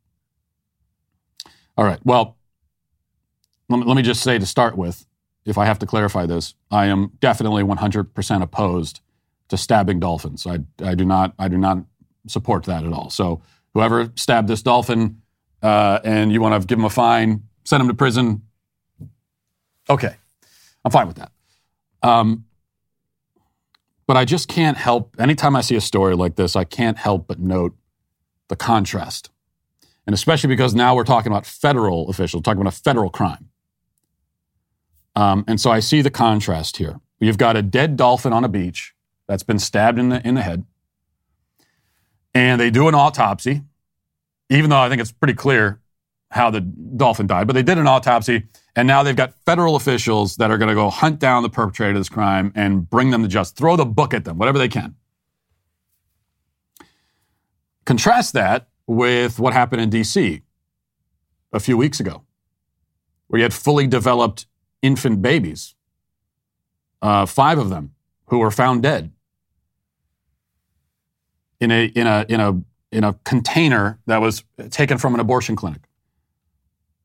[1.78, 2.00] All right.
[2.04, 2.38] Well,
[3.70, 5.06] let me, let me just say to start with,
[5.46, 9.00] if I have to clarify this, I am definitely 100% opposed
[9.48, 10.46] to stabbing dolphins.
[10.46, 11.80] I, I do not I do not
[12.28, 13.10] support that at all.
[13.10, 13.42] So
[13.74, 15.22] whoever stabbed this dolphin
[15.62, 18.44] uh, and you want to give him a fine, send him to prison.
[19.90, 20.16] Okay,
[20.86, 21.32] I'm fine with that.
[22.02, 22.46] Um,
[24.08, 27.28] but I just can't help, anytime I see a story like this, I can't help
[27.28, 27.76] but note
[28.48, 29.30] the contrast.
[30.08, 33.50] And especially because now we're talking about federal officials, talking about a federal crime.
[35.16, 37.00] Um, and so I see the contrast here.
[37.20, 38.96] You've got a dead dolphin on a beach
[39.28, 40.66] that's been stabbed in the, in the head.
[42.34, 43.62] And they do an autopsy,
[44.50, 45.80] even though I think it's pretty clear
[46.32, 50.36] how the dolphin died, but they did an autopsy, and now they've got federal officials
[50.38, 53.24] that are going to go hunt down the perpetrator of this crime and bring them
[53.24, 54.96] to justice, throw the book at them, whatever they can.
[57.86, 60.42] Contrast that with what happened in D.C.
[61.52, 62.24] a few weeks ago,
[63.28, 64.46] where you had fully developed
[64.82, 65.76] infant babies,
[67.02, 67.94] uh, five of them
[68.28, 69.12] who were found dead
[71.60, 75.56] in a in a in a in a container that was taken from an abortion
[75.56, 75.89] clinic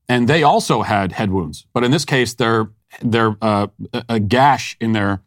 [0.08, 2.70] and they also had head wounds, but in this case, they're
[3.02, 3.66] they're uh,
[4.08, 5.22] a gash in their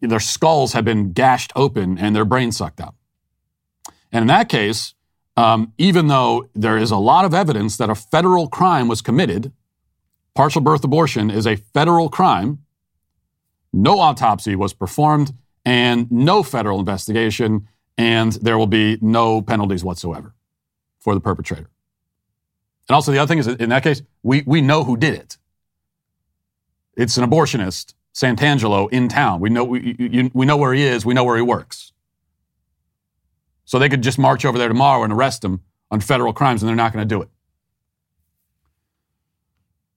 [0.00, 2.94] their skulls have been gashed open and their brains sucked out.
[4.12, 4.94] And in that case,
[5.36, 9.52] um, even though there is a lot of evidence that a federal crime was committed,
[10.34, 12.58] partial birth abortion is a federal crime.
[13.72, 15.32] No autopsy was performed
[15.64, 20.34] and no federal investigation, and there will be no penalties whatsoever
[20.98, 21.68] for the perpetrator.
[22.88, 25.36] And also, the other thing is, in that case, we, we know who did it.
[26.96, 29.40] It's an abortionist, Santangelo, in town.
[29.40, 31.04] We know, we, you, we know where he is.
[31.04, 31.92] We know where he works.
[33.66, 36.68] So they could just march over there tomorrow and arrest him on federal crimes, and
[36.68, 37.28] they're not going to do it.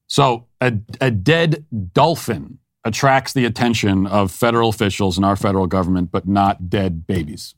[0.08, 6.12] So a, a dead dolphin attracts the attention of federal officials in our federal government,
[6.12, 7.56] but not dead babies.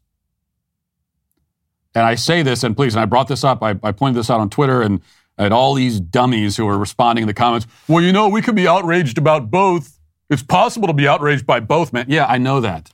[1.95, 4.29] And I say this, and please, and I brought this up, I, I pointed this
[4.29, 5.01] out on Twitter, and
[5.37, 7.67] and all these dummies who are responding in the comments.
[7.87, 9.99] Well, you know, we could be outraged about both.
[10.29, 12.05] It's possible to be outraged by both, man.
[12.07, 12.91] Yeah, I know that.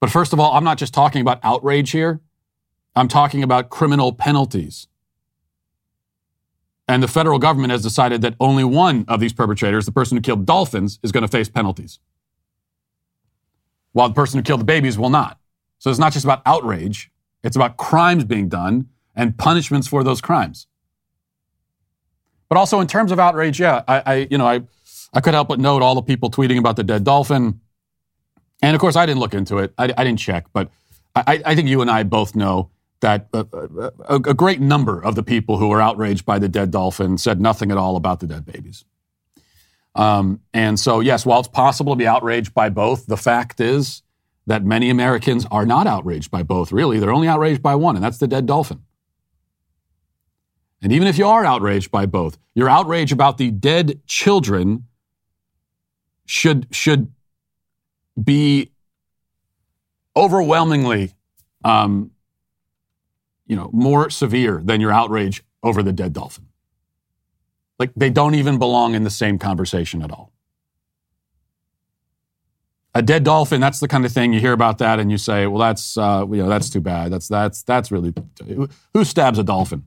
[0.00, 2.20] But first of all, I'm not just talking about outrage here.
[2.96, 4.88] I'm talking about criminal penalties.
[6.88, 10.22] And the federal government has decided that only one of these perpetrators, the person who
[10.22, 12.00] killed dolphins, is going to face penalties,
[13.92, 15.38] while the person who killed the babies will not.
[15.78, 17.10] So it's not just about outrage,
[17.44, 20.66] it's about crimes being done and punishments for those crimes.
[22.48, 24.62] But also in terms of outrage, yeah, I, I you know, I,
[25.12, 27.60] I could help but note all the people tweeting about the dead dolphin.
[28.62, 29.72] And of course, I didn't look into it.
[29.78, 30.70] I, I didn't check, but
[31.14, 32.70] I, I, think you and I both know
[33.00, 33.46] that a,
[34.08, 37.40] a, a, great number of the people who were outraged by the dead dolphin said
[37.40, 38.84] nothing at all about the dead babies.
[39.94, 44.02] Um, and so, yes, while it's possible to be outraged by both, the fact is
[44.46, 46.98] that many Americans are not outraged by both, really.
[46.98, 48.82] They're only outraged by one, and that's the dead dolphin.
[50.82, 54.86] And even if you are outraged by both, your outrage about the dead children
[56.26, 57.12] should, should
[58.22, 58.70] be
[60.16, 61.12] overwhelmingly
[61.64, 62.10] um,
[63.46, 66.46] you know, more severe than your outrage over the dead dolphin.
[67.78, 70.32] Like they don't even belong in the same conversation at all.
[72.94, 75.46] A dead dolphin, that's the kind of thing you hear about that and you say,
[75.46, 77.12] well, that's, uh, you know, that's too bad.
[77.12, 78.12] That's, that's, that's really,
[78.94, 79.84] who stabs a dolphin?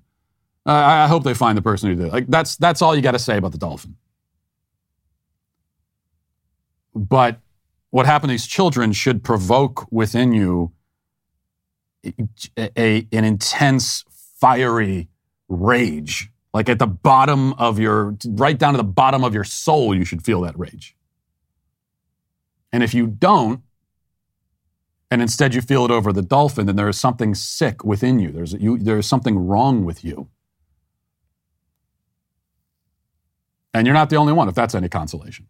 [0.65, 2.13] Uh, I hope they find the person who did it.
[2.13, 3.97] Like that's, that's all you got to say about the dolphin.
[6.95, 7.39] But
[7.89, 10.71] what happened to these children should provoke within you
[12.05, 14.05] a, a, an intense,
[14.39, 15.09] fiery
[15.47, 16.29] rage.
[16.53, 20.05] Like at the bottom of your, right down to the bottom of your soul, you
[20.05, 20.95] should feel that rage.
[22.71, 23.61] And if you don't,
[25.09, 28.31] and instead you feel it over the dolphin, then there is something sick within you.
[28.31, 30.29] There's, you, there is something wrong with you.
[33.73, 35.47] And you're not the only one, if that's any consolation.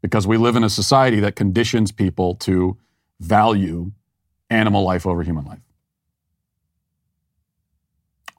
[0.00, 2.78] Because we live in a society that conditions people to
[3.20, 3.92] value
[4.50, 5.62] animal life over human life.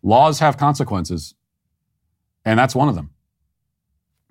[0.01, 1.35] Laws have consequences,
[2.45, 3.09] and that's one of them.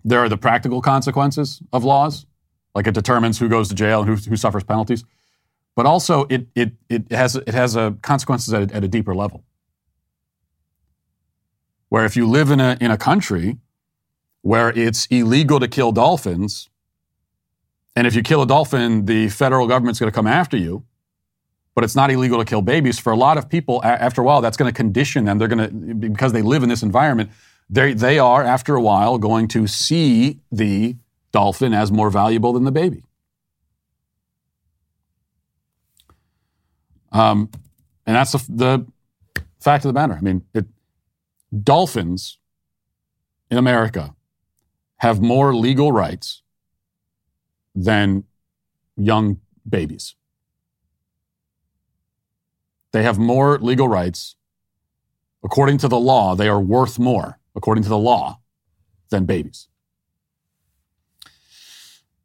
[0.05, 2.27] There are the practical consequences of laws,
[2.75, 5.05] like it determines who goes to jail and who, who suffers penalties.
[5.75, 9.14] But also, it, it, it has, it has a consequences at a, at a deeper
[9.14, 9.44] level.
[11.88, 13.59] Where if you live in a, in a country
[14.47, 16.69] where it's illegal to kill dolphins,
[17.97, 20.85] and if you kill a dolphin, the federal government's going to come after you,
[21.75, 22.97] but it's not illegal to kill babies.
[22.97, 25.39] For a lot of people, after a while, that's going to condition them.
[25.39, 27.31] They're going to, because they live in this environment,
[27.69, 30.95] they, they are, after a while, going to see the
[31.33, 33.03] dolphin as more valuable than the baby.
[37.11, 37.51] Um,
[38.07, 38.87] and that's the, the,
[39.59, 40.15] fact of the matter.
[40.15, 40.67] I mean, it,
[41.65, 42.39] dolphins
[43.51, 44.15] in America
[44.99, 46.43] have more legal rights
[47.75, 48.25] than
[48.97, 50.15] young babies.
[52.93, 54.37] They have more legal rights.
[55.45, 58.41] According to the law, they are worth more, according to the law,
[59.11, 59.69] than babies.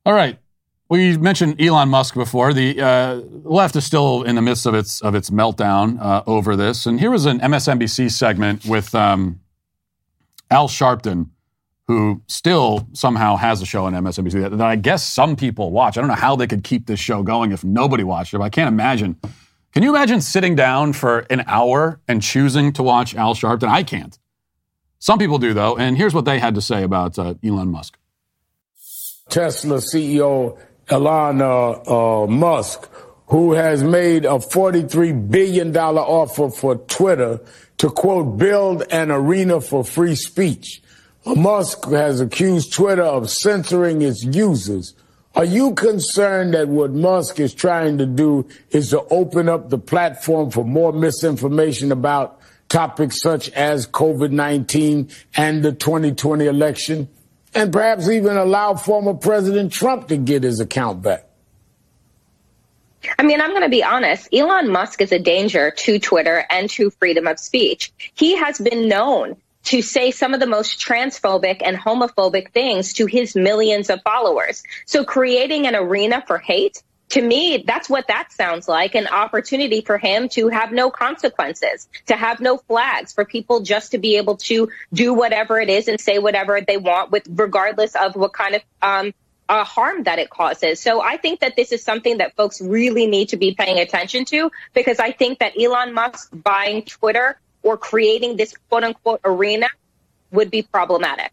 [0.05, 0.39] All right.
[0.89, 2.53] We mentioned Elon Musk before.
[2.53, 6.55] The uh, left is still in the midst of its of its meltdown uh, over
[6.55, 6.85] this.
[6.85, 9.39] And here was an MSNBC segment with um,
[10.49, 11.29] Al Sharpton,
[11.91, 15.97] who still somehow has a show on MSNBC that, that I guess some people watch.
[15.97, 18.37] I don't know how they could keep this show going if nobody watched it.
[18.37, 19.19] But I can't imagine
[19.73, 23.69] can you imagine sitting down for an hour and choosing to watch Al Sharpton?
[23.69, 24.17] I can't.
[24.99, 27.97] Some people do, though, and here's what they had to say about uh, Elon Musk.
[29.29, 30.57] Tesla CEO
[30.89, 31.71] Elon uh,
[32.23, 32.89] uh, Musk,
[33.27, 37.39] who has made a $43 billion offer for Twitter
[37.77, 40.81] to, quote, build an arena for free speech.
[41.25, 44.95] Musk has accused Twitter of censoring its users
[45.33, 49.77] are you concerned that what Musk is trying to do is to open up the
[49.77, 57.07] platform for more misinformation about topics such as COVID-19 and the 2020 election?
[57.53, 61.27] And perhaps even allow former President Trump to get his account back?
[63.17, 64.27] I mean, I'm going to be honest.
[64.33, 67.91] Elon Musk is a danger to Twitter and to freedom of speech.
[68.13, 73.05] He has been known to say some of the most transphobic and homophobic things to
[73.05, 74.63] his millions of followers.
[74.85, 79.81] So creating an arena for hate to me, that's what that sounds like an opportunity
[79.81, 84.15] for him to have no consequences, to have no flags, for people just to be
[84.15, 88.31] able to do whatever it is and say whatever they want with regardless of what
[88.31, 89.13] kind of um,
[89.49, 90.79] uh, harm that it causes.
[90.79, 94.23] So I think that this is something that folks really need to be paying attention
[94.25, 99.67] to because I think that Elon Musk buying Twitter or creating this quote unquote arena
[100.31, 101.31] would be problematic.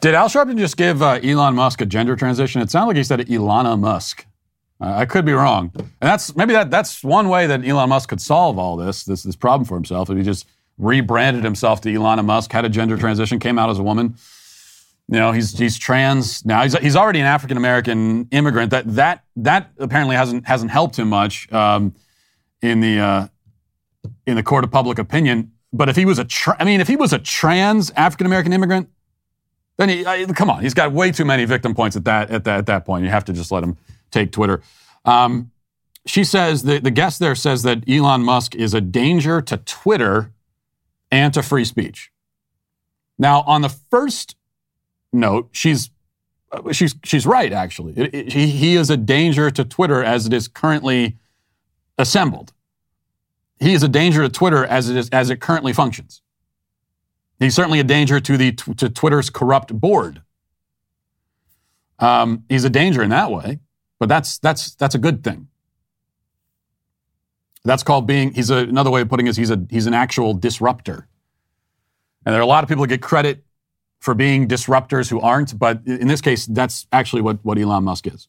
[0.00, 2.60] Did Al Sharpton just give uh, Elon Musk a gender transition?
[2.60, 4.26] It sounded like he said Elana Musk.
[4.80, 5.70] Uh, I could be wrong.
[5.76, 9.22] And that's maybe that that's one way that Elon Musk could solve all this this
[9.22, 12.96] this problem for himself if he just rebranded himself to Elon Musk, had a gender
[12.96, 14.16] transition, came out as a woman.
[15.08, 16.62] You know, he's he's trans now.
[16.62, 18.70] He's he's already an African American immigrant.
[18.70, 21.94] That that that apparently hasn't hasn't helped him much um,
[22.60, 23.28] in the uh,
[24.26, 25.52] in the court of public opinion.
[25.72, 28.52] But if he was a, tra- I mean, if he was a trans African American
[28.52, 28.88] immigrant,
[29.78, 32.44] then he, I, come on, he's got way too many victim points at that at
[32.44, 33.04] that at that point.
[33.04, 33.76] You have to just let him
[34.10, 34.62] take Twitter.
[35.04, 35.50] Um,
[36.04, 40.32] she says the the guest there says that Elon Musk is a danger to Twitter
[41.10, 42.10] and to free speech.
[43.18, 44.36] Now, on the first
[45.12, 45.90] note, she's
[46.72, 47.52] she's she's right.
[47.52, 51.16] Actually, it, it, he, he is a danger to Twitter as it is currently
[51.98, 52.51] assembled.
[53.62, 56.20] He is a danger to Twitter as it is as it currently functions.
[57.38, 60.22] He's certainly a danger to the to Twitter's corrupt board.
[61.98, 63.60] Um, he's a danger in that way,
[64.00, 65.48] but that's that's that's a good thing.
[67.64, 68.34] That's called being.
[68.34, 71.06] He's a, another way of putting it is he's a he's an actual disruptor.
[72.26, 73.44] And there are a lot of people who get credit
[74.00, 78.08] for being disruptors who aren't, but in this case, that's actually what, what Elon Musk
[78.08, 78.28] is.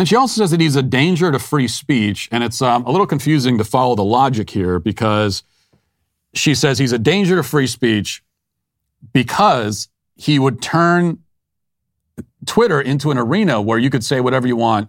[0.00, 2.90] And she also says that he's a danger to free speech, and it's um, a
[2.90, 5.42] little confusing to follow the logic here because
[6.32, 8.24] she says he's a danger to free speech
[9.12, 11.18] because he would turn
[12.46, 14.88] Twitter into an arena where you could say whatever you want,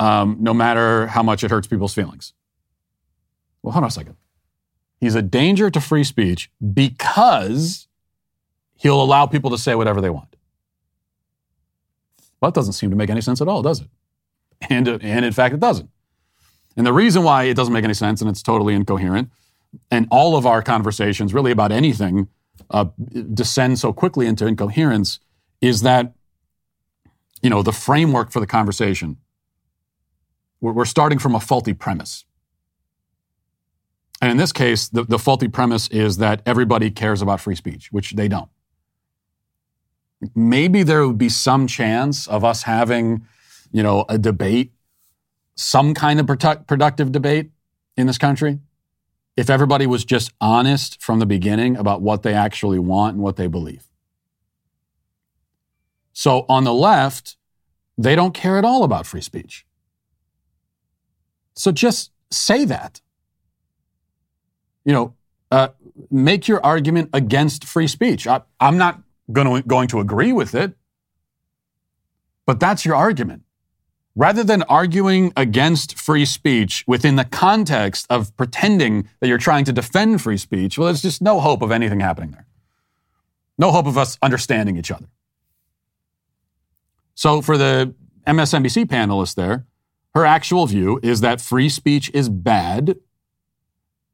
[0.00, 2.32] um, no matter how much it hurts people's feelings.
[3.62, 4.16] Well, hold on a second.
[5.00, 7.86] He's a danger to free speech because
[8.74, 10.34] he'll allow people to say whatever they want.
[12.40, 13.86] Well, that doesn't seem to make any sense at all, does it?
[14.62, 15.88] And, and in fact, it doesn't.
[16.76, 19.30] And the reason why it doesn't make any sense and it's totally incoherent,
[19.90, 22.28] and all of our conversations, really about anything,
[22.70, 22.86] uh,
[23.34, 25.20] descend so quickly into incoherence,
[25.60, 26.14] is that,
[27.42, 29.16] you know, the framework for the conversation,
[30.60, 32.24] we're, we're starting from a faulty premise.
[34.20, 37.92] And in this case, the, the faulty premise is that everybody cares about free speech,
[37.92, 38.48] which they don't.
[40.34, 43.26] Maybe there would be some chance of us having,
[43.72, 44.72] you know, a debate,
[45.54, 47.50] some kind of produ- productive debate
[47.96, 48.58] in this country,
[49.36, 53.36] if everybody was just honest from the beginning about what they actually want and what
[53.36, 53.84] they believe.
[56.12, 57.36] So on the left,
[57.96, 59.66] they don't care at all about free speech.
[61.54, 63.00] So just say that
[64.88, 65.14] you know,
[65.50, 65.68] uh,
[66.10, 68.26] make your argument against free speech.
[68.26, 69.02] I, am not
[69.34, 70.72] to, going to agree with it,
[72.46, 73.42] but that's your argument.
[74.18, 79.72] Rather than arguing against free speech within the context of pretending that you're trying to
[79.72, 82.44] defend free speech, well, there's just no hope of anything happening there.
[83.58, 85.06] No hope of us understanding each other.
[87.14, 87.94] So for the
[88.26, 89.66] MSNBC panelist there,
[90.16, 92.96] her actual view is that free speech is bad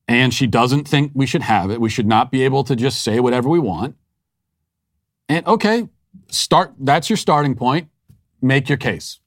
[0.06, 1.80] and she doesn't think we should have it.
[1.80, 3.96] We should not be able to just say whatever we want.
[5.30, 5.88] And okay,
[6.28, 7.88] start that's your starting point.
[8.42, 9.20] Make your case.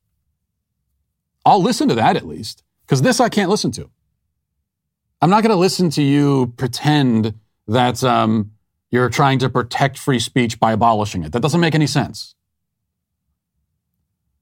[1.47, 3.89] I'll listen to that at least, because this I can't listen to.
[5.21, 7.35] I'm not going to listen to you pretend
[7.67, 8.51] that um,
[8.91, 11.31] you're trying to protect free speech by abolishing it.
[11.31, 12.35] That doesn't make any sense.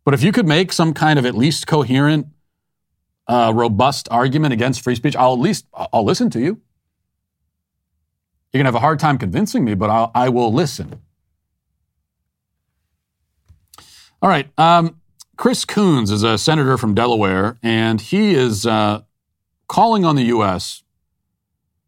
[0.04, 2.26] But if you could make some kind of at least coherent
[3.28, 6.60] a robust argument against free speech, I'll at least I'll listen to you.
[8.52, 11.02] You're gonna have a hard time convincing me, but I'll, I will listen.
[14.24, 15.02] All right, um,
[15.38, 19.02] Chris Coons is a senator from Delaware, and he is uh,
[19.68, 20.84] calling on the U.S.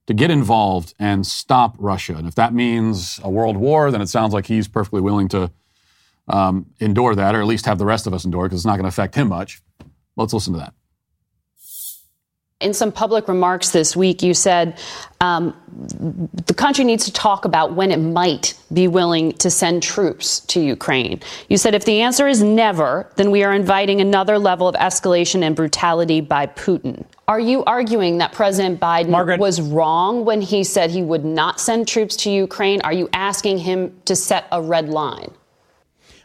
[0.06, 2.16] to get involved and stop Russia.
[2.16, 5.52] And if that means a world war, then it sounds like he's perfectly willing to
[6.28, 8.74] um, endure that, or at least have the rest of us endure, because it's not
[8.74, 9.62] going to affect him much.
[10.18, 10.74] Let's listen to that.
[12.60, 14.80] In some public remarks this week, you said
[15.22, 15.56] um,
[16.48, 20.60] the country needs to talk about when it might be willing to send troops to
[20.60, 21.22] Ukraine.
[21.50, 25.44] You said if the answer is never, then we are inviting another level of escalation
[25.44, 27.06] and brutality by Putin.
[27.28, 29.40] Are you arguing that President Biden Margaret.
[29.40, 32.82] was wrong when he said he would not send troops to Ukraine?
[32.82, 35.32] Are you asking him to set a red line?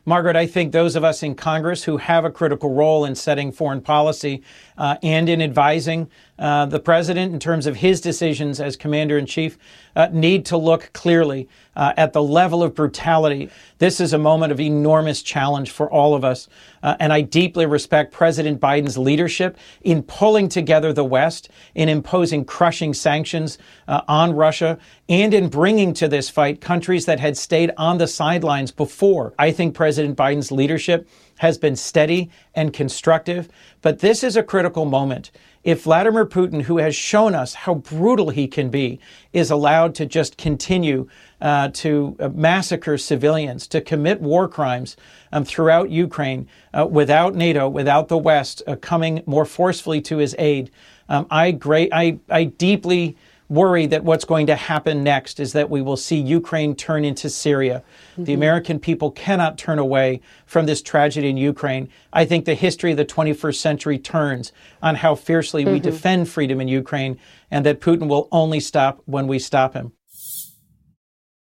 [0.04, 3.52] Margaret, I think those of us in Congress who have a critical role in setting
[3.52, 4.42] foreign policy
[4.76, 6.10] uh, and in advising
[6.40, 9.56] uh, the president in terms of his decisions as commander in chief
[9.94, 13.50] uh, need to look clearly uh, at the level of brutality.
[13.79, 16.48] This is a moment of enormous challenge for all of us.
[16.83, 22.44] Uh, and I deeply respect President Biden's leadership in pulling together the West, in imposing
[22.44, 23.58] crushing sanctions
[23.88, 28.06] uh, on Russia, and in bringing to this fight countries that had stayed on the
[28.06, 29.35] sidelines before.
[29.38, 31.08] I think President Biden's leadership
[31.38, 33.48] has been steady and constructive,
[33.81, 35.31] but this is a critical moment
[35.65, 38.98] if Vladimir Putin, who has shown us how brutal he can be,
[39.33, 41.08] is allowed to just continue
[41.40, 44.96] uh, to uh, massacre civilians, to commit war crimes
[45.33, 50.35] um, throughout Ukraine uh, without NATO, without the West uh, coming more forcefully to his
[50.38, 50.71] aid,
[51.08, 51.58] um, I,
[51.92, 53.17] I, I deeply
[53.53, 57.29] worry that what's going to happen next is that we will see Ukraine turn into
[57.29, 57.85] Syria.
[58.13, 58.25] Mm-hmm.
[58.25, 61.90] The American people cannot turn away from this tragedy in Ukraine.
[62.15, 65.75] I think the history of the 21st century turns on how fiercely mm-hmm.
[65.75, 67.19] we defend freedom in Ukraine
[67.50, 69.92] and that Putin will only stop when we stop him.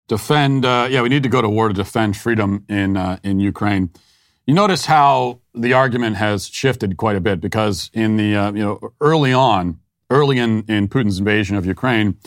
[0.07, 3.39] Defend, uh, yeah, we need to go to war to defend freedom in, uh, in
[3.39, 3.91] Ukraine.
[4.47, 8.63] You notice how the argument has shifted quite a bit because in the, uh, you
[8.63, 9.79] know, early on,
[10.09, 12.17] early in, in Putin's invasion of Ukraine,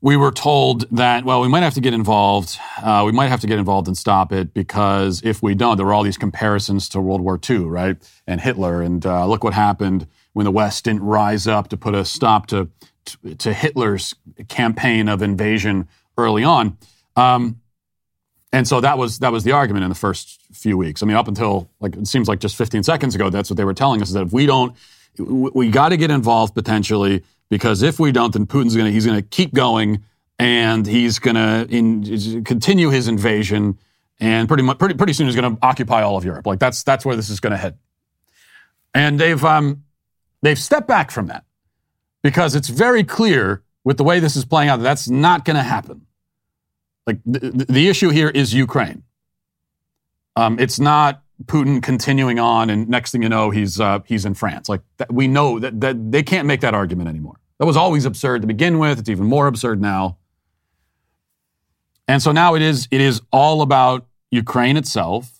[0.00, 2.58] we were told that, well, we might have to get involved.
[2.82, 5.86] Uh, we might have to get involved and stop it because if we don't, there
[5.86, 7.96] were all these comparisons to World War II, right?
[8.26, 8.82] And Hitler.
[8.82, 12.48] And uh, look what happened when the West didn't rise up to put a stop
[12.48, 12.68] to,
[13.04, 14.14] to, to Hitler's
[14.48, 15.88] campaign of invasion
[16.18, 16.76] early on.
[17.14, 17.60] Um,
[18.52, 21.02] and so that was that was the argument in the first few weeks.
[21.02, 23.64] I mean, up until like it seems like just 15 seconds ago, that's what they
[23.64, 24.76] were telling us is that if we don't
[25.18, 29.06] we got to get involved potentially because if we don't, then Putin's going to he's
[29.06, 30.02] going to keep going
[30.38, 33.78] and he's going to continue his invasion
[34.20, 36.46] and pretty much pretty pretty soon he's going to occupy all of Europe.
[36.46, 37.78] Like that's that's where this is going to head.
[38.94, 39.84] And they've um,
[40.42, 41.44] they've stepped back from that
[42.22, 45.56] because it's very clear with the way this is playing out that that's not going
[45.56, 46.06] to happen.
[47.06, 49.02] Like the, the issue here is Ukraine.
[50.36, 54.34] Um, it's not Putin continuing on, and next thing you know, he's uh, he's in
[54.34, 54.68] France.
[54.68, 57.36] Like we know that, that they can't make that argument anymore.
[57.58, 58.98] That was always absurd to begin with.
[58.98, 60.18] It's even more absurd now.
[62.08, 65.38] And so now it is it is all about Ukraine itself.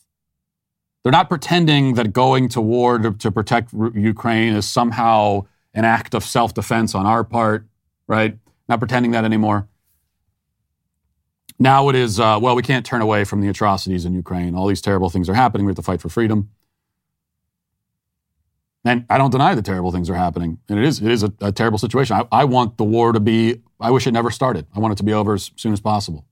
[1.03, 6.15] They're not pretending that going to war to, to protect Ukraine is somehow an act
[6.15, 7.67] of self defense on our part,
[8.07, 8.39] right?
[8.69, 9.69] Not pretending that anymore.
[11.63, 14.57] Now it is, uh, well, we can't turn away from the atrocities in Ukraine.
[14.57, 15.65] All these terrible things are happening.
[15.65, 16.51] We have to fight for freedom.
[18.85, 20.59] And I don't deny the terrible things are happening.
[20.69, 22.17] And it is, it is a, a terrible situation.
[22.17, 24.67] I, I, want the war to be, I wish it never started.
[24.75, 26.27] I want it to be over as soon as possible.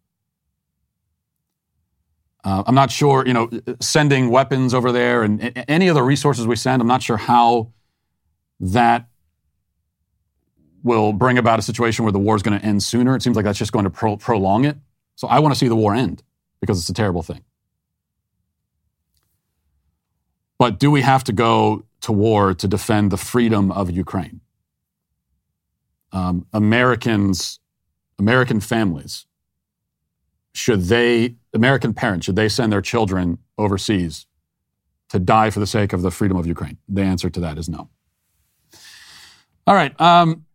[2.42, 6.02] Uh, I'm not sure, you know, sending weapons over there and, and any of the
[6.02, 7.72] resources we send, I'm not sure how
[8.58, 9.06] that
[10.82, 13.14] will bring about a situation where the war is going to end sooner.
[13.14, 14.76] It seems like that's just going to pro- prolong it.
[15.20, 16.22] So I want to see the war end
[16.62, 17.44] because it's a terrible thing.
[20.58, 24.40] But do we have to go to war to defend the freedom of Ukraine?
[26.10, 27.60] Um, Americans,
[28.18, 29.26] American families,
[30.54, 34.26] should they, American parents, should they send their children overseas
[35.10, 36.78] to die for the sake of the freedom of Ukraine?
[36.88, 37.90] The answer to that is no.
[39.66, 39.92] All right.
[40.00, 40.46] Um,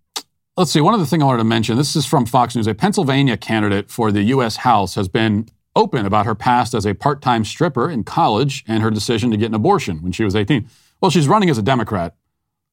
[0.58, 0.80] Let's see.
[0.80, 2.66] One other thing I wanted to mention this is from Fox News.
[2.66, 4.58] A Pennsylvania candidate for the U.S.
[4.58, 8.82] House has been open about her past as a part time stripper in college and
[8.82, 10.70] her decision to get an abortion when she was 18.
[11.02, 12.16] Well, she's running as a Democrat.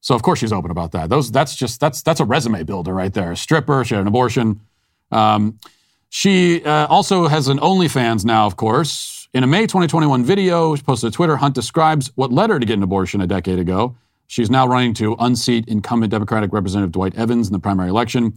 [0.01, 1.11] So, of course, she's open about that.
[1.11, 3.33] Those, that's just, that's, that's a resume builder right there.
[3.33, 4.61] A stripper, she had an abortion.
[5.11, 5.59] Um,
[6.09, 9.29] she uh, also has an OnlyFans now, of course.
[9.35, 12.67] In a May 2021 video she posted to Twitter, Hunt describes what led her to
[12.67, 13.97] get an abortion a decade ago.
[14.33, 18.33] She's now running to unseat incumbent Democratic Representative Dwight Evans in the primary election.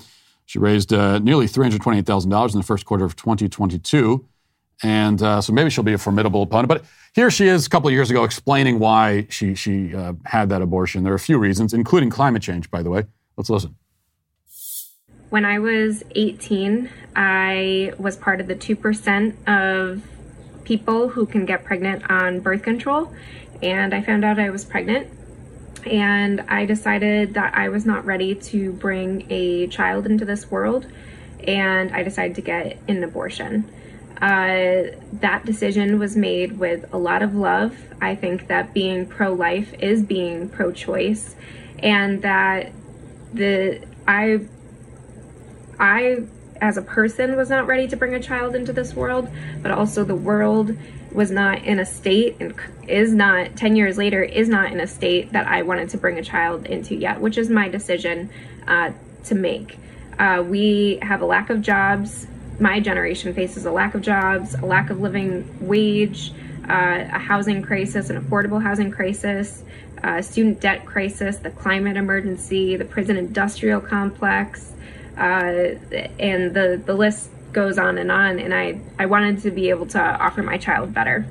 [0.45, 4.25] She raised uh, nearly $328,000 in the first quarter of 2022.
[4.83, 6.67] And uh, so maybe she'll be a formidable opponent.
[6.67, 6.83] But
[7.13, 10.61] here she is a couple of years ago explaining why she, she uh, had that
[10.61, 11.05] abortion.
[11.05, 13.05] There are a few reasons, including climate change, by the way.
[13.37, 13.77] Let's listen.
[15.29, 20.03] When I was 18, I was part of the 2% of
[20.65, 23.13] people who can get pregnant on birth control.
[23.63, 25.07] And I found out I was pregnant
[25.85, 30.87] and I decided that I was not ready to bring a child into this world,
[31.45, 33.71] and I decided to get an abortion.
[34.21, 37.77] Uh, that decision was made with a lot of love.
[38.01, 41.35] I think that being pro life is being pro choice,
[41.79, 42.71] and that
[43.33, 44.41] the I
[45.79, 46.23] I
[46.61, 49.29] as a person was not ready to bring a child into this world,
[49.61, 50.75] but also the world
[51.15, 52.53] was not in a state and
[52.87, 56.19] is not 10 years later is not in a state that I wanted to bring
[56.19, 58.29] a child into yet, which is my decision
[58.67, 58.91] uh,
[59.25, 59.79] to make.
[60.19, 62.27] Uh, we have a lack of jobs.
[62.59, 66.33] My generation faces a lack of jobs, a lack of living wage,
[66.69, 69.63] uh, a housing crisis, an affordable housing crisis,
[70.03, 74.71] a student debt crisis, the climate emergency, the prison industrial complex,
[75.17, 75.75] uh,
[76.19, 78.39] and the, the list goes on and on.
[78.39, 81.25] And I, I wanted to be able to offer my child better.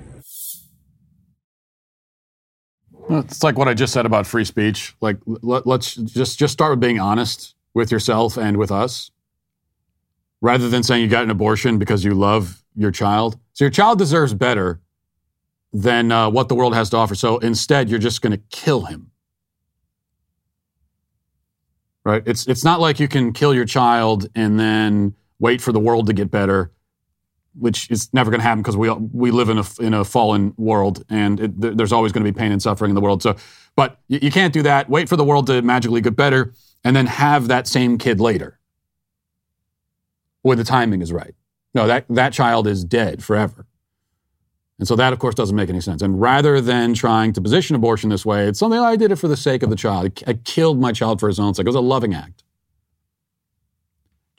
[3.10, 4.96] It's like what I just said about free speech.
[5.00, 9.10] Like, let, us just just start with being honest with yourself and with us,
[10.40, 13.38] rather than saying you got an abortion because you love your child.
[13.52, 14.80] So your child deserves better
[15.72, 17.14] than uh, what the world has to offer.
[17.14, 19.10] So instead, you're just going to kill him.
[22.04, 22.22] right?
[22.26, 25.14] It's it's not like you can kill your child and then
[25.44, 26.72] wait for the world to get better,
[27.54, 30.54] which is never going to happen because we we live in a in a fallen
[30.56, 33.22] world and it, there's always going to be pain and suffering in the world.
[33.22, 33.36] So,
[33.76, 34.88] but you, you can't do that.
[34.88, 38.58] Wait for the world to magically get better and then have that same kid later
[40.40, 41.34] when the timing is right.
[41.74, 43.66] No, that that child is dead forever.
[44.78, 46.02] And so that, of course, doesn't make any sense.
[46.02, 49.28] And rather than trying to position abortion this way, it's something I did it for
[49.28, 50.22] the sake of the child.
[50.26, 51.66] I killed my child for his own sake.
[51.66, 52.43] It was a loving act.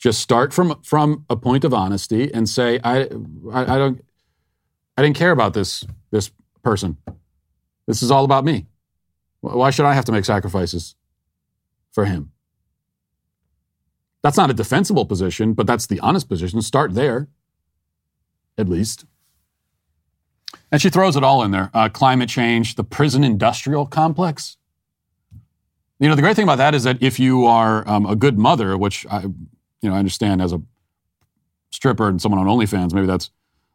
[0.05, 3.05] Just start from from a point of honesty and say, I,
[3.51, 4.05] I, I don't,
[4.95, 6.29] I didn't care about this this
[6.61, 6.97] person.
[7.87, 8.67] This is all about me.
[9.41, 10.93] Why should I have to make sacrifices
[11.91, 12.31] for him?
[14.21, 16.61] That's not a defensible position, but that's the honest position.
[16.61, 17.27] Start there,
[18.59, 19.05] at least.
[20.71, 24.57] And she throws it all in there uh, climate change, the prison industrial complex.
[25.97, 28.37] You know, the great thing about that is that if you are um, a good
[28.37, 29.25] mother, which I,
[29.85, 30.61] you know, I understand as a
[31.71, 33.29] stripper and someone on OnlyFans, maybe that's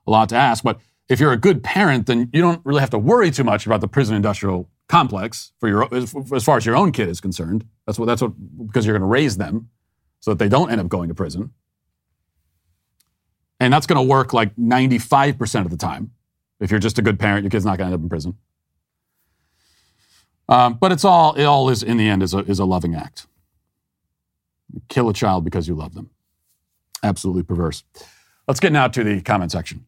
[0.06, 2.90] a lot to ask, but if you're a good parent, then you don't really have
[2.90, 6.12] to worry too much about the prison industrial complex for your as,
[6.44, 7.64] far as your own kid is concerned.
[7.86, 8.32] That's what that's what
[8.66, 9.70] because you're going to raise them
[10.20, 11.52] so that they don't end up going to prison.
[13.58, 16.12] And that's going to work like 95% of the time.
[16.60, 18.38] If you're just a good parent, your kid's not going to end up in prison.
[20.48, 22.94] Um, but it's all, it all is, in the end, is a, is a loving
[22.94, 23.26] act.
[24.88, 26.10] Kill a child because you love them.
[27.02, 27.84] Absolutely perverse.
[28.46, 29.84] Let's get now to the comment section.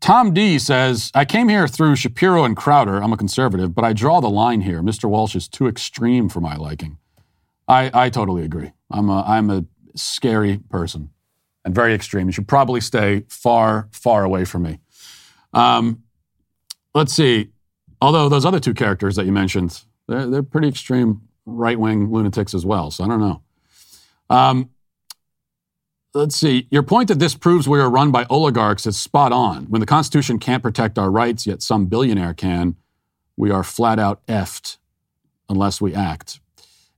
[0.00, 3.00] Tom D says, I came here through Shapiro and Crowder.
[3.00, 4.82] I'm a conservative, but I draw the line here.
[4.82, 5.08] Mr.
[5.08, 6.98] Walsh is too extreme for my liking.
[7.68, 8.72] I, I totally agree.
[8.90, 9.64] I'm a, I'm a
[9.94, 11.10] scary person
[11.64, 12.26] and very extreme.
[12.26, 14.78] You should probably stay far, far away from me.
[15.52, 16.02] Um,
[16.94, 17.50] let's see.
[18.00, 22.54] Although those other two characters that you mentioned, they're, they're pretty extreme right wing lunatics
[22.54, 22.90] as well.
[22.90, 23.42] So I don't know.
[24.28, 24.70] Um,
[26.14, 26.66] let's see.
[26.70, 29.64] Your point that this proves we are run by oligarchs is spot on.
[29.66, 32.76] When the Constitution can't protect our rights, yet some billionaire can,
[33.36, 34.78] we are flat out effed
[35.48, 36.40] unless we act.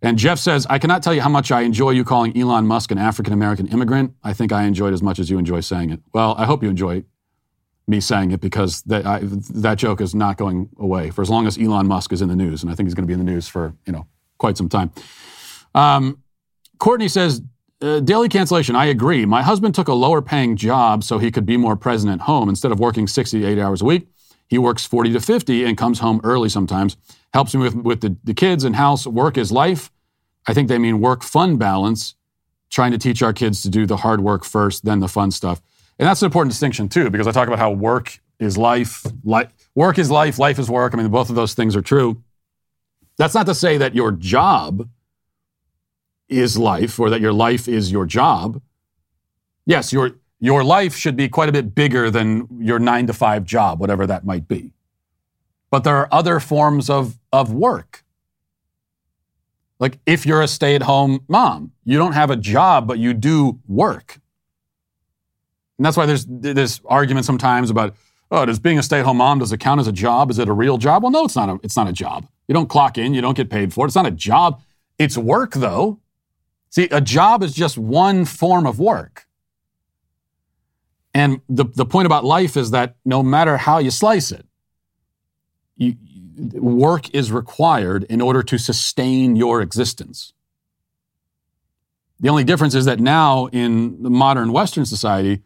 [0.05, 2.91] And Jeff says, I cannot tell you how much I enjoy you calling Elon Musk
[2.91, 4.15] an African American immigrant.
[4.23, 6.01] I think I enjoyed as much as you enjoy saying it.
[6.13, 7.05] Well, I hope you enjoy
[7.87, 11.47] me saying it because that, I, that joke is not going away for as long
[11.47, 12.63] as Elon Musk is in the news.
[12.63, 14.69] And I think he's going to be in the news for, you know, quite some
[14.69, 14.93] time.
[15.75, 16.23] Um,
[16.77, 17.41] Courtney says,
[17.81, 19.25] uh, daily cancellation, I agree.
[19.25, 22.51] My husband took a lower paying job so he could be more present at home.
[22.51, 24.07] Instead of working 68 hours a week,
[24.49, 26.99] he works 40 to 50 and comes home early sometimes.
[27.33, 29.07] Helps me with, with the, the kids and house.
[29.07, 29.91] Work is life.
[30.47, 32.15] I think they mean work fun balance,
[32.71, 35.63] trying to teach our kids to do the hard work first, then the fun stuff.
[35.99, 39.07] And that's an important distinction, too, because I talk about how work is life.
[39.23, 40.93] Li- work is life, life is work.
[40.93, 42.23] I mean, both of those things are true.
[43.17, 44.89] That's not to say that your job
[46.29, 48.61] is life or that your life is your job.
[49.67, 53.45] Yes, your, your life should be quite a bit bigger than your nine to five
[53.45, 54.73] job, whatever that might be.
[55.71, 58.04] But there are other forms of, of work.
[59.85, 63.13] Like if you're a stay at home mom, you don't have a job, but you
[63.13, 64.19] do work.
[65.77, 67.95] And that's why there's this argument sometimes about,
[68.31, 70.31] oh, does being a stay at home mom, does it count as a job?
[70.31, 71.03] Is it a real job?
[71.03, 72.27] Well, no, it's not a, it's not a job.
[72.49, 73.89] You don't clock in, you don't get paid for it.
[73.89, 74.63] It's not a job.
[74.99, 76.01] It's work, though.
[76.71, 79.27] See, a job is just one form of work.
[81.13, 84.47] And the, the point about life is that no matter how you slice it,
[85.77, 85.97] you,
[86.37, 90.33] work is required in order to sustain your existence.
[92.21, 95.43] The only difference is that now in the modern Western society,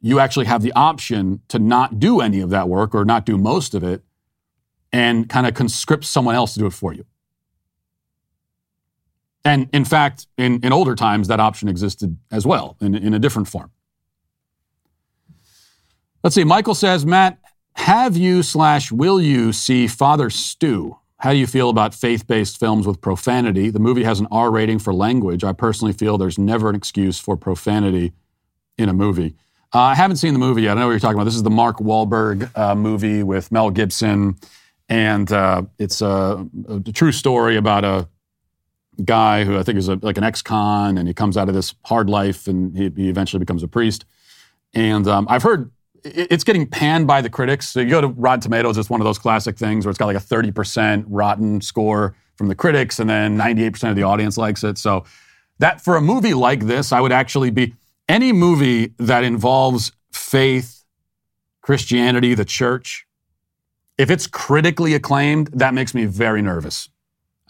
[0.00, 3.38] you actually have the option to not do any of that work or not do
[3.38, 4.02] most of it
[4.92, 7.04] and kind of conscript someone else to do it for you.
[9.44, 13.18] And in fact, in, in older times, that option existed as well in, in a
[13.18, 13.70] different form.
[16.24, 16.44] Let's see.
[16.44, 17.38] Michael says, Matt,
[17.76, 20.96] have you slash will you see Father Stew?
[21.18, 23.70] How do you feel about faith based films with profanity?
[23.70, 25.44] The movie has an R rating for language.
[25.44, 28.12] I personally feel there's never an excuse for profanity
[28.76, 29.34] in a movie.
[29.74, 30.76] Uh, I haven't seen the movie yet.
[30.76, 31.24] I know what you're talking about.
[31.24, 34.36] This is the Mark Wahlberg uh, movie with Mel Gibson,
[34.88, 38.08] and uh, it's a, a, true story about a
[39.04, 41.74] guy who I think is a, like an ex-con, and he comes out of this
[41.84, 44.04] hard life, and he, he eventually becomes a priest.
[44.72, 45.72] And um, I've heard
[46.14, 47.68] it's getting panned by the critics.
[47.68, 50.06] So you go to Rotten Tomatoes, it's one of those classic things where it's got
[50.06, 54.62] like a 30% rotten score from the critics, and then 98% of the audience likes
[54.62, 54.78] it.
[54.78, 55.04] So
[55.58, 57.74] that for a movie like this, I would actually be
[58.08, 60.84] any movie that involves faith,
[61.62, 63.06] Christianity, the church,
[63.98, 66.88] if it's critically acclaimed, that makes me very nervous.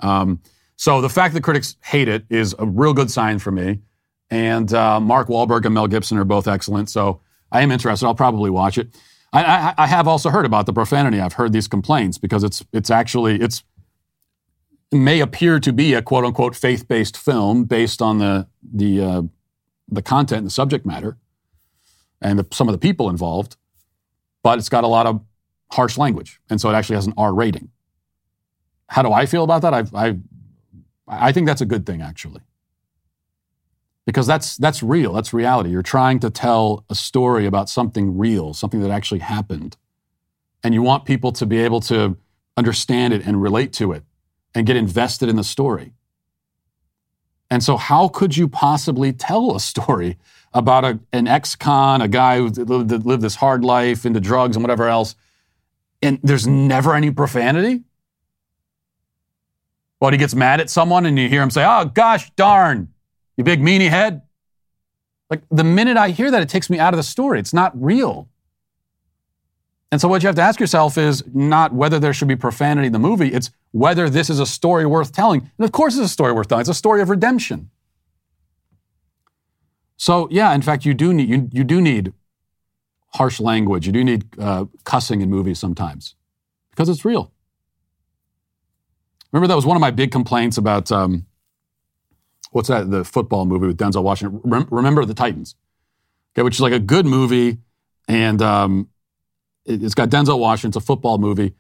[0.01, 0.41] Um,
[0.77, 3.81] so the fact that critics hate it is a real good sign for me.
[4.31, 6.91] And uh, Mark Wahlberg and Mel Gibson are both excellent.
[6.91, 7.21] So
[7.53, 8.07] I am interested.
[8.07, 8.97] I'll probably watch it.
[9.33, 11.21] I, I, I have also heard about the profanity.
[11.21, 13.65] I've heard these complaints because it's it's actually it's
[14.93, 19.03] it may appear to be a quote unquote faith based film based on the the
[19.03, 19.23] uh,
[19.89, 21.17] the content and the subject matter
[22.21, 23.57] and the, some of the people involved,
[24.43, 25.21] but it's got a lot of
[25.73, 27.71] harsh language, and so it actually has an R rating.
[28.89, 29.75] How do I feel about that?
[29.75, 30.17] I I
[31.09, 32.41] I think that's a good thing actually
[34.07, 35.71] because that's that's real that's reality.
[35.71, 39.77] You're trying to tell a story about something real something that actually happened.
[40.63, 42.17] And you want people to be able to
[42.57, 44.05] understand it and relate to it
[44.55, 45.93] and get invested in the story.
[47.51, 50.19] And so how could you possibly tell a story
[50.55, 54.65] about a, an ex-con a guy who lived, lived this hard life into drugs and
[54.65, 55.15] whatever else
[56.01, 57.83] and there's never any profanity?
[59.99, 62.93] But he gets mad at someone and you hear him say oh gosh darn
[63.37, 64.23] you big meanie head.
[65.31, 67.39] Like the minute I hear that, it takes me out of the story.
[67.41, 68.29] It's not real.
[69.93, 72.89] And so what you have to ask yourself is not whether there should be profanity
[72.89, 75.51] in the movie, it's whether this is a story worth telling.
[75.59, 76.61] And of course it's a story worth telling.
[76.61, 77.71] It's a story of redemption.
[79.97, 82.13] So yeah, in fact, you do need you, you do need
[83.15, 83.87] harsh language.
[83.87, 86.15] You do need uh, cussing in movies sometimes
[86.71, 87.33] because it's real.
[89.33, 91.27] Remember that was one of my big complaints about um,
[92.51, 92.91] what's that?
[92.91, 94.41] The football movie with Denzel Washington.
[94.45, 95.55] Rem- Remember the Titans,
[96.35, 97.59] okay, which is like a good movie,
[98.09, 98.89] and um,
[99.65, 100.69] it, has got Denzel Washington.
[100.69, 101.55] It's a football movie,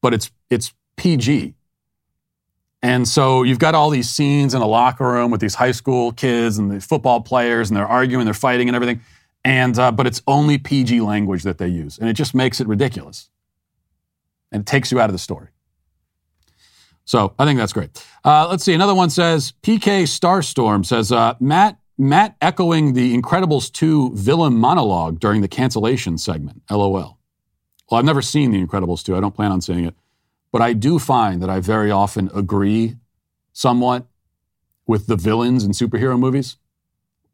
[0.00, 1.54] but it's it's PG.
[2.80, 6.12] And so you've got all these scenes in a locker room with these high school
[6.12, 9.00] kids and the football players, and they're arguing, they're fighting, and everything.
[9.44, 12.68] And uh, but it's only PG language that they use, and it just makes it
[12.68, 13.30] ridiculous,
[14.52, 15.48] and it takes you out of the story.
[17.08, 18.04] So I think that's great.
[18.22, 18.74] Uh, let's see.
[18.74, 25.18] Another one says PK Starstorm says uh, Matt Matt echoing the Incredibles 2 villain monologue
[25.18, 26.60] during the cancellation segment.
[26.70, 26.92] LOL.
[27.90, 29.16] Well, I've never seen the Incredibles 2.
[29.16, 29.94] I don't plan on seeing it,
[30.52, 32.96] but I do find that I very often agree
[33.54, 34.06] somewhat
[34.86, 36.58] with the villains in superhero movies.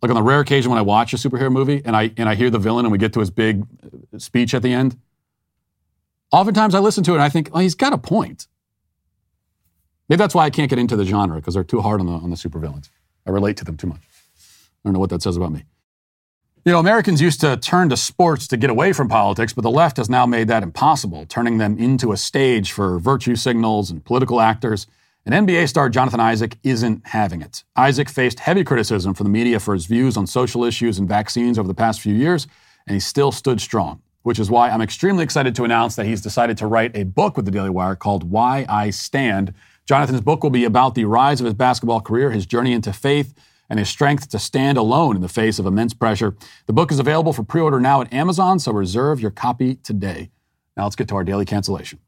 [0.00, 2.36] Like on the rare occasion when I watch a superhero movie and I and I
[2.36, 3.66] hear the villain and we get to his big
[4.18, 4.96] speech at the end,
[6.30, 8.46] oftentimes I listen to it and I think, oh, he's got a point.
[10.08, 12.12] Maybe that's why I can't get into the genre because they're too hard on the
[12.12, 12.90] on the supervillains.
[13.26, 14.00] I relate to them too much.
[14.00, 15.64] I don't know what that says about me.
[16.66, 19.70] You know, Americans used to turn to sports to get away from politics, but the
[19.70, 24.02] left has now made that impossible, turning them into a stage for virtue signals and
[24.02, 24.86] political actors.
[25.26, 27.64] And NBA star Jonathan Isaac isn't having it.
[27.76, 31.58] Isaac faced heavy criticism from the media for his views on social issues and vaccines
[31.58, 32.46] over the past few years,
[32.86, 36.20] and he still stood strong, which is why I'm extremely excited to announce that he's
[36.22, 39.52] decided to write a book with the Daily Wire called Why I Stand
[39.86, 43.34] Jonathan's book will be about the rise of his basketball career, his journey into faith,
[43.68, 46.34] and his strength to stand alone in the face of immense pressure.
[46.66, 50.30] The book is available for pre order now at Amazon, so reserve your copy today.
[50.74, 51.98] Now let's get to our daily cancellation.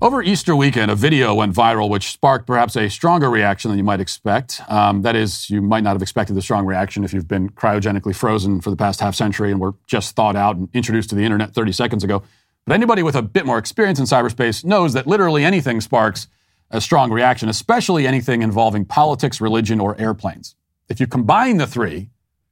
[0.00, 3.84] Over Easter weekend, a video went viral which sparked perhaps a stronger reaction than you
[3.84, 4.60] might expect.
[4.68, 8.14] Um, that is, you might not have expected the strong reaction if you've been cryogenically
[8.14, 11.24] frozen for the past half century and were just thawed out and introduced to the
[11.24, 12.22] internet 30 seconds ago.
[12.66, 16.26] But anybody with a bit more experience in cyberspace knows that literally anything sparks
[16.70, 20.56] a strong reaction, especially anything involving politics, religion, or airplanes.
[20.88, 22.10] If you combine the three,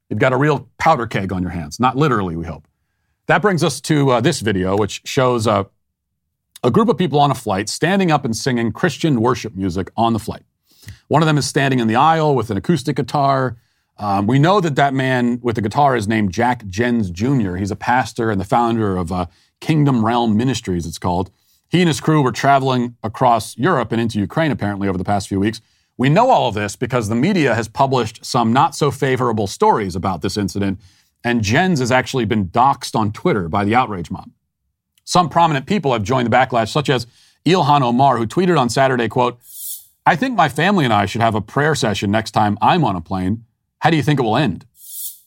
[0.09, 1.81] you've got a real powder keg on your hands.
[1.81, 2.69] Not literally, we hope.
[3.27, 5.65] That brings us to uh, this video, which shows uh,
[6.63, 10.13] a group of people on a flight standing up and singing Christian worship music on
[10.13, 10.43] the flight.
[11.09, 13.57] One of them is standing in the aisle with an acoustic guitar.
[13.99, 17.57] Um, we know that that man with the guitar is named Jack Jens Jr.
[17.57, 19.27] He's a pastor and the founder of uh,
[19.65, 21.31] Kingdom Realm Ministries, it's called.
[21.71, 25.27] He and his crew were traveling across Europe and into Ukraine, apparently, over the past
[25.27, 25.63] few weeks.
[25.97, 29.97] We know all of this because the media has published some not so favorable stories
[29.97, 30.81] about this incident,
[31.25, 34.31] and Jens has actually been doxxed on Twitter by the outrage mob.
[35.05, 37.07] Some prominent people have joined the backlash, such as
[37.47, 39.41] Ilhan Omar, who tweeted on Saturday, quote,
[40.05, 42.97] I think my family and I should have a prayer session next time I'm on
[42.97, 43.47] a plane.
[43.79, 44.67] How do you think it will end?
[44.75, 45.23] Yes,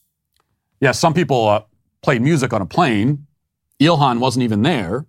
[0.80, 1.64] yeah, some people uh,
[2.20, 3.27] music on a plane,
[3.80, 5.06] Ilhan wasn't even there,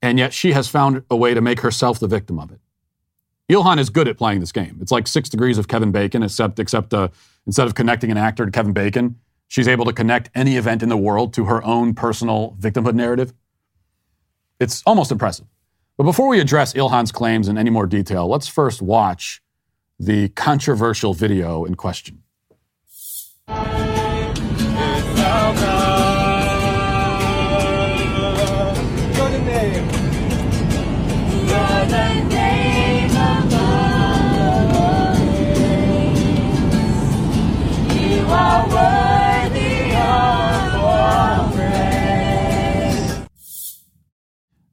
[0.00, 2.60] and yet she has found a way to make herself the victim of it.
[3.50, 4.78] Ilhan is good at playing this game.
[4.80, 7.08] It's like six degrees of Kevin Bacon, except except uh,
[7.46, 9.16] instead of connecting an actor to Kevin Bacon,
[9.48, 13.34] she's able to connect any event in the world to her own personal victimhood narrative.
[14.60, 15.46] It's almost impressive.
[15.96, 19.42] But before we address Ilhan's claims in any more detail, let's first watch
[19.98, 22.22] the controversial video in question.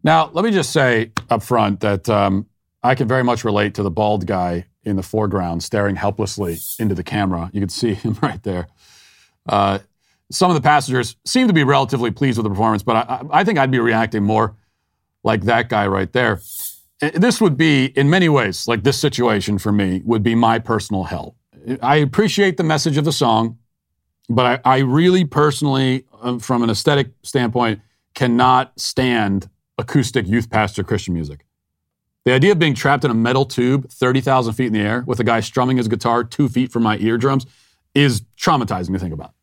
[0.07, 2.45] Now, let me just say up front that um,
[2.81, 6.95] I can very much relate to the bald guy in the foreground staring helplessly into
[6.95, 7.49] the camera.
[7.51, 8.67] You can see him right there.
[9.49, 9.79] Uh,
[10.31, 13.43] some of the passengers seem to be relatively pleased with the performance, but I, I
[13.43, 14.55] think I'd be reacting more
[15.25, 16.39] like that guy right there.
[17.01, 21.03] This would be, in many ways, like this situation for me, would be my personal
[21.03, 21.35] hell.
[21.81, 23.57] I appreciate the message of the song,
[24.29, 27.81] but I, I really personally, uh, from an aesthetic standpoint,
[28.13, 31.45] cannot stand acoustic youth pastor Christian music.
[32.25, 35.19] The idea of being trapped in a metal tube 30,000 feet in the air with
[35.19, 37.45] a guy strumming his guitar two feet from my eardrums
[37.95, 39.33] is traumatizing to think about.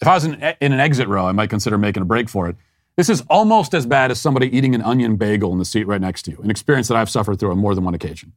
[0.00, 2.48] If I was in, in an exit row, I might consider making a break for
[2.48, 2.56] it.
[2.96, 6.00] This is almost as bad as somebody eating an onion bagel in the seat right
[6.00, 8.32] next to you, an experience that I've suffered through on more than one occasion.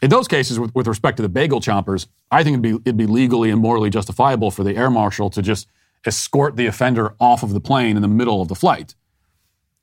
[0.00, 2.96] In those cases, with, with respect to the bagel chompers, I think it'd be, it'd
[2.96, 5.66] be legally and morally justifiable for the air marshal to just
[6.06, 8.94] escort the offender off of the plane in the middle of the flight.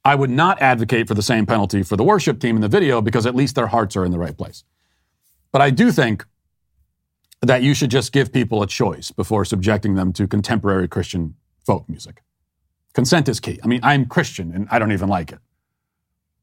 [0.05, 3.01] I would not advocate for the same penalty for the worship team in the video
[3.01, 4.63] because at least their hearts are in the right place.
[5.51, 6.25] But I do think
[7.41, 11.35] that you should just give people a choice before subjecting them to contemporary Christian
[11.65, 12.21] folk music.
[12.93, 13.59] Consent is key.
[13.63, 15.39] I mean, I'm Christian and I don't even like it.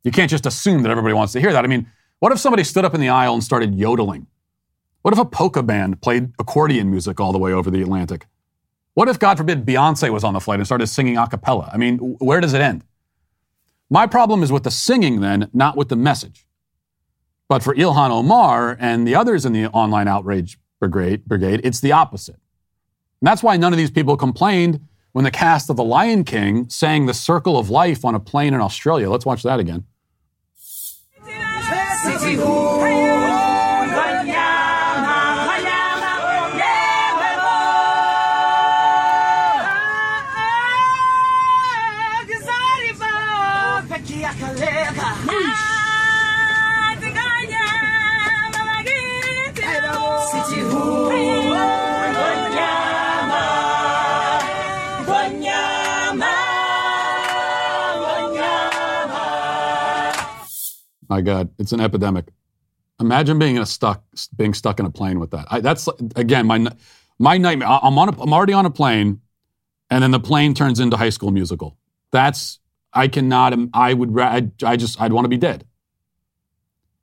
[0.05, 1.65] You can't just assume that everybody wants to hear that.
[1.65, 1.87] I mean,
[2.23, 4.29] what if somebody stood up in the aisle and started yodeling?
[5.01, 8.29] What if a polka band played accordion music all the way over the Atlantic?
[8.95, 11.69] What if, God forbid, Beyonce was on the flight and started singing a cappella?
[11.75, 12.85] I mean, where does it end?
[13.91, 16.47] My problem is with the singing, then, not with the message.
[17.49, 21.91] But for Ilhan Omar and the others in the online outrage brigade, brigade it's the
[21.91, 22.37] opposite.
[23.21, 24.79] And that's why none of these people complained
[25.11, 28.55] when the cast of The Lion King sang The Circle of Life on a plane
[28.55, 29.11] in Australia.
[29.11, 29.87] Let's watch that again.
[32.19, 32.72] 几乎
[61.13, 62.33] My God, it's an epidemic.
[62.99, 64.03] Imagine being in a stuck,
[64.35, 65.47] being stuck in a plane with that.
[65.51, 65.87] I, that's
[66.17, 66.67] again my
[67.19, 67.69] my nightmare.
[67.69, 69.21] I'm on, a, I'm already on a plane,
[69.91, 71.77] and then the plane turns into High School Musical.
[72.13, 72.61] That's
[72.95, 73.53] I cannot.
[73.75, 74.19] I would.
[74.19, 75.03] I, I just.
[75.03, 75.67] I'd want to be dead.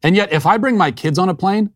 [0.01, 1.69] And yet, if I bring my kids on a plane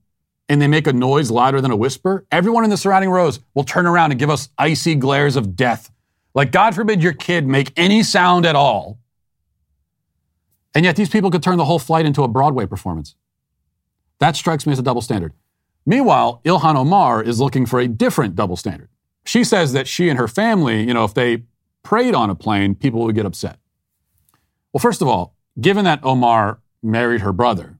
[0.49, 3.63] and they make a noise louder than a whisper, everyone in the surrounding rows will
[3.63, 5.91] turn around and give us icy glares of death.
[6.33, 8.97] Like, God forbid your kid make any sound at all
[10.75, 13.15] and yet these people could turn the whole flight into a Broadway performance.
[14.19, 15.33] That strikes me as a double standard.
[15.85, 18.89] Meanwhile, Ilhan Omar is looking for a different double standard.
[19.25, 21.43] She says that she and her family, you know, if they
[21.83, 23.59] prayed on a plane, people would get upset.
[24.71, 27.77] Well, first of all, given that Omar married her brother,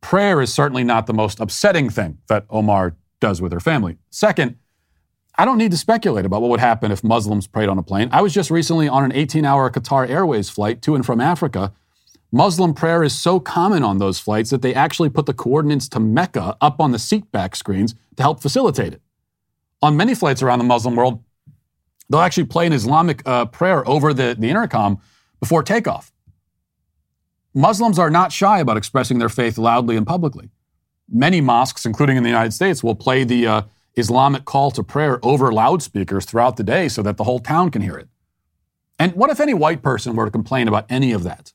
[0.00, 3.98] prayer is certainly not the most upsetting thing that Omar does with her family.
[4.10, 4.56] Second,
[5.38, 8.08] I don't need to speculate about what would happen if Muslims prayed on a plane.
[8.10, 11.72] I was just recently on an 18 hour Qatar Airways flight to and from Africa.
[12.32, 16.00] Muslim prayer is so common on those flights that they actually put the coordinates to
[16.00, 19.02] Mecca up on the seatback screens to help facilitate it.
[19.82, 21.22] On many flights around the Muslim world,
[22.08, 25.00] they'll actually play an Islamic uh, prayer over the, the intercom
[25.38, 26.12] before takeoff.
[27.54, 30.50] Muslims are not shy about expressing their faith loudly and publicly.
[31.08, 33.62] Many mosques, including in the United States, will play the uh,
[33.96, 37.82] Islamic call to prayer over loudspeakers throughout the day so that the whole town can
[37.82, 38.08] hear it.
[38.98, 41.52] And what if any white person were to complain about any of that?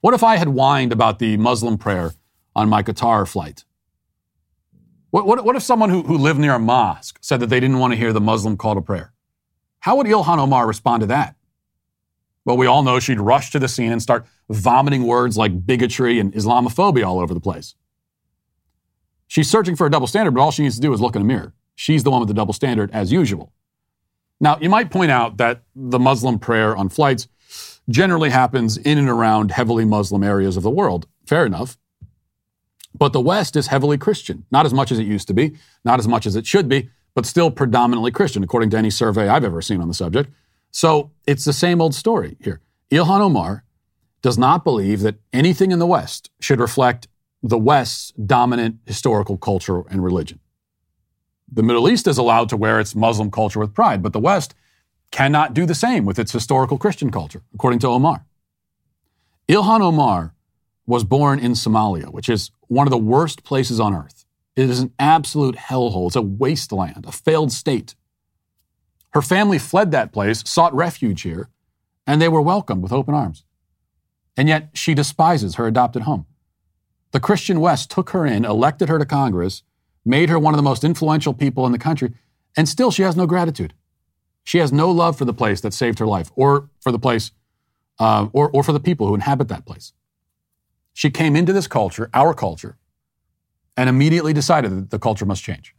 [0.00, 2.12] What if I had whined about the Muslim prayer
[2.54, 3.64] on my Qatar flight?
[5.10, 7.78] What, what, what if someone who, who lived near a mosque said that they didn't
[7.78, 9.12] want to hear the Muslim call to prayer?
[9.80, 11.36] How would Ilhan Omar respond to that?
[12.44, 16.18] Well, we all know she'd rush to the scene and start vomiting words like bigotry
[16.20, 17.74] and Islamophobia all over the place.
[19.26, 21.22] She's searching for a double standard, but all she needs to do is look in
[21.22, 21.52] a mirror.
[21.76, 23.52] She's the one with the double standard, as usual.
[24.40, 27.28] Now, you might point out that the Muslim prayer on flights
[27.88, 31.06] generally happens in and around heavily Muslim areas of the world.
[31.26, 31.78] Fair enough.
[32.98, 34.44] But the West is heavily Christian.
[34.50, 36.90] Not as much as it used to be, not as much as it should be,
[37.14, 40.30] but still predominantly Christian, according to any survey I've ever seen on the subject.
[40.70, 42.60] So it's the same old story here.
[42.90, 43.64] Ilhan Omar
[44.22, 47.08] does not believe that anything in the West should reflect
[47.42, 50.40] the West's dominant historical culture and religion.
[51.52, 54.54] The Middle East is allowed to wear its Muslim culture with pride, but the West
[55.10, 58.26] cannot do the same with its historical Christian culture, according to Omar.
[59.48, 60.34] Ilhan Omar
[60.86, 64.24] was born in Somalia, which is one of the worst places on earth.
[64.56, 66.06] It is an absolute hellhole.
[66.06, 67.94] It's a wasteland, a failed state.
[69.10, 71.48] Her family fled that place, sought refuge here,
[72.06, 73.44] and they were welcomed with open arms.
[74.36, 76.26] And yet she despises her adopted home.
[77.12, 79.62] The Christian West took her in, elected her to Congress,
[80.06, 82.12] made her one of the most influential people in the country,
[82.56, 83.74] and still she has no gratitude.
[84.44, 87.32] She has no love for the place that saved her life, or for the place,
[87.98, 89.92] uh, or, or for the people who inhabit that place.
[90.94, 92.78] She came into this culture, our culture,
[93.76, 95.74] and immediately decided that the culture must change.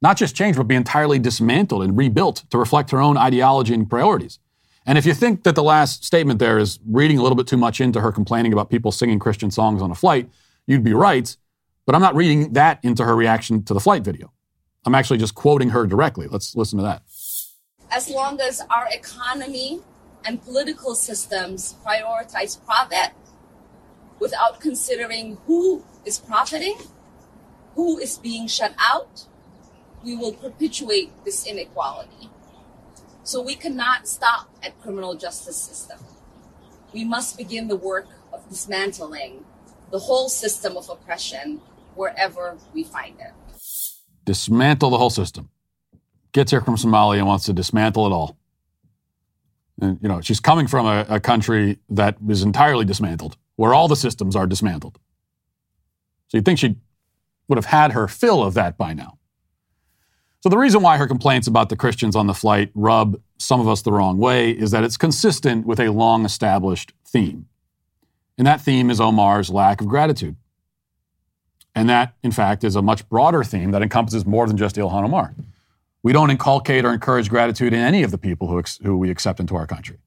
[0.00, 3.88] Not just change, but be entirely dismantled and rebuilt to reflect her own ideology and
[3.88, 4.38] priorities.
[4.86, 7.56] And if you think that the last statement there is reading a little bit too
[7.56, 10.28] much into her complaining about people singing Christian songs on a flight,
[10.66, 11.36] you'd be right.
[11.86, 14.32] But I'm not reading that into her reaction to the flight video.
[14.86, 16.26] I'm actually just quoting her directly.
[16.28, 17.02] Let's listen to that.
[17.90, 19.80] As long as our economy
[20.24, 23.12] and political systems prioritize profit
[24.18, 26.78] without considering who is profiting,
[27.74, 29.26] who is being shut out,
[30.02, 32.30] we will perpetuate this inequality.
[33.24, 35.98] So we cannot stop at criminal justice system.
[36.92, 39.44] We must begin the work of dismantling
[39.90, 41.60] the whole system of oppression
[41.96, 43.32] wherever we find it.
[44.24, 45.50] Dismantle the whole system.
[46.32, 48.36] Gets here from Somalia and wants to dismantle it all.
[49.80, 53.88] And, you know, she's coming from a, a country that is entirely dismantled, where all
[53.88, 54.98] the systems are dismantled.
[56.28, 56.76] So you'd think she
[57.48, 59.18] would have had her fill of that by now.
[60.40, 63.68] So the reason why her complaints about the Christians on the flight rub some of
[63.68, 67.46] us the wrong way is that it's consistent with a long established theme.
[68.36, 70.36] And that theme is Omar's lack of gratitude.
[71.74, 75.04] And that, in fact, is a much broader theme that encompasses more than just Ilhan
[75.04, 75.34] Omar.
[76.02, 79.10] We don't inculcate or encourage gratitude in any of the people who, ex- who we
[79.10, 79.98] accept into our country,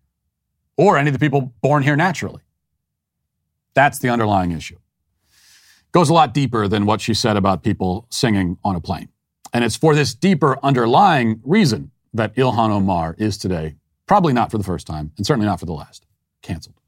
[0.77, 2.41] or any of the people born here naturally.
[3.73, 4.77] That's the underlying issue.
[5.91, 9.09] Goes a lot deeper than what she said about people singing on a plane.
[9.53, 14.57] And it's for this deeper underlying reason that Ilhan Omar is today, probably not for
[14.57, 16.05] the first time, and certainly not for the last,
[16.41, 16.79] canceled.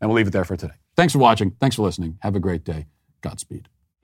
[0.00, 0.74] And we'll leave it there for today.
[0.96, 1.52] Thanks for watching.
[1.60, 2.18] Thanks for listening.
[2.20, 2.86] Have a great day.
[3.20, 3.68] Godspeed.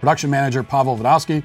[0.00, 1.42] production manager Pavel Vodowski.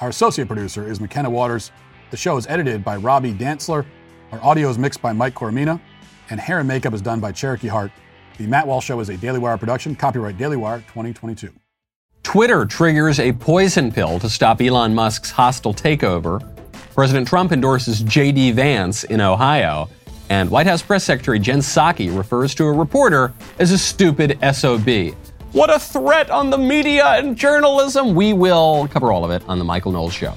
[0.00, 1.72] Our associate producer is McKenna Waters.
[2.10, 3.84] The show is edited by Robbie Dantzler.
[4.32, 5.80] Our audio is mixed by Mike Coromina.
[6.30, 7.90] And hair and makeup is done by Cherokee Hart.
[8.38, 11.52] The Matt Walsh Show is a Daily Wire production, copyright Daily Wire 2022.
[12.22, 16.42] Twitter triggers a poison pill to stop Elon Musk's hostile takeover.
[16.92, 18.52] President Trump endorses J.D.
[18.52, 19.88] Vance in Ohio.
[20.28, 25.14] And White House Press Secretary Jen Psaki refers to a reporter as a stupid SOB.
[25.56, 28.14] What a threat on the media and journalism!
[28.14, 30.34] We will cover all of it on The Michael Knowles Show.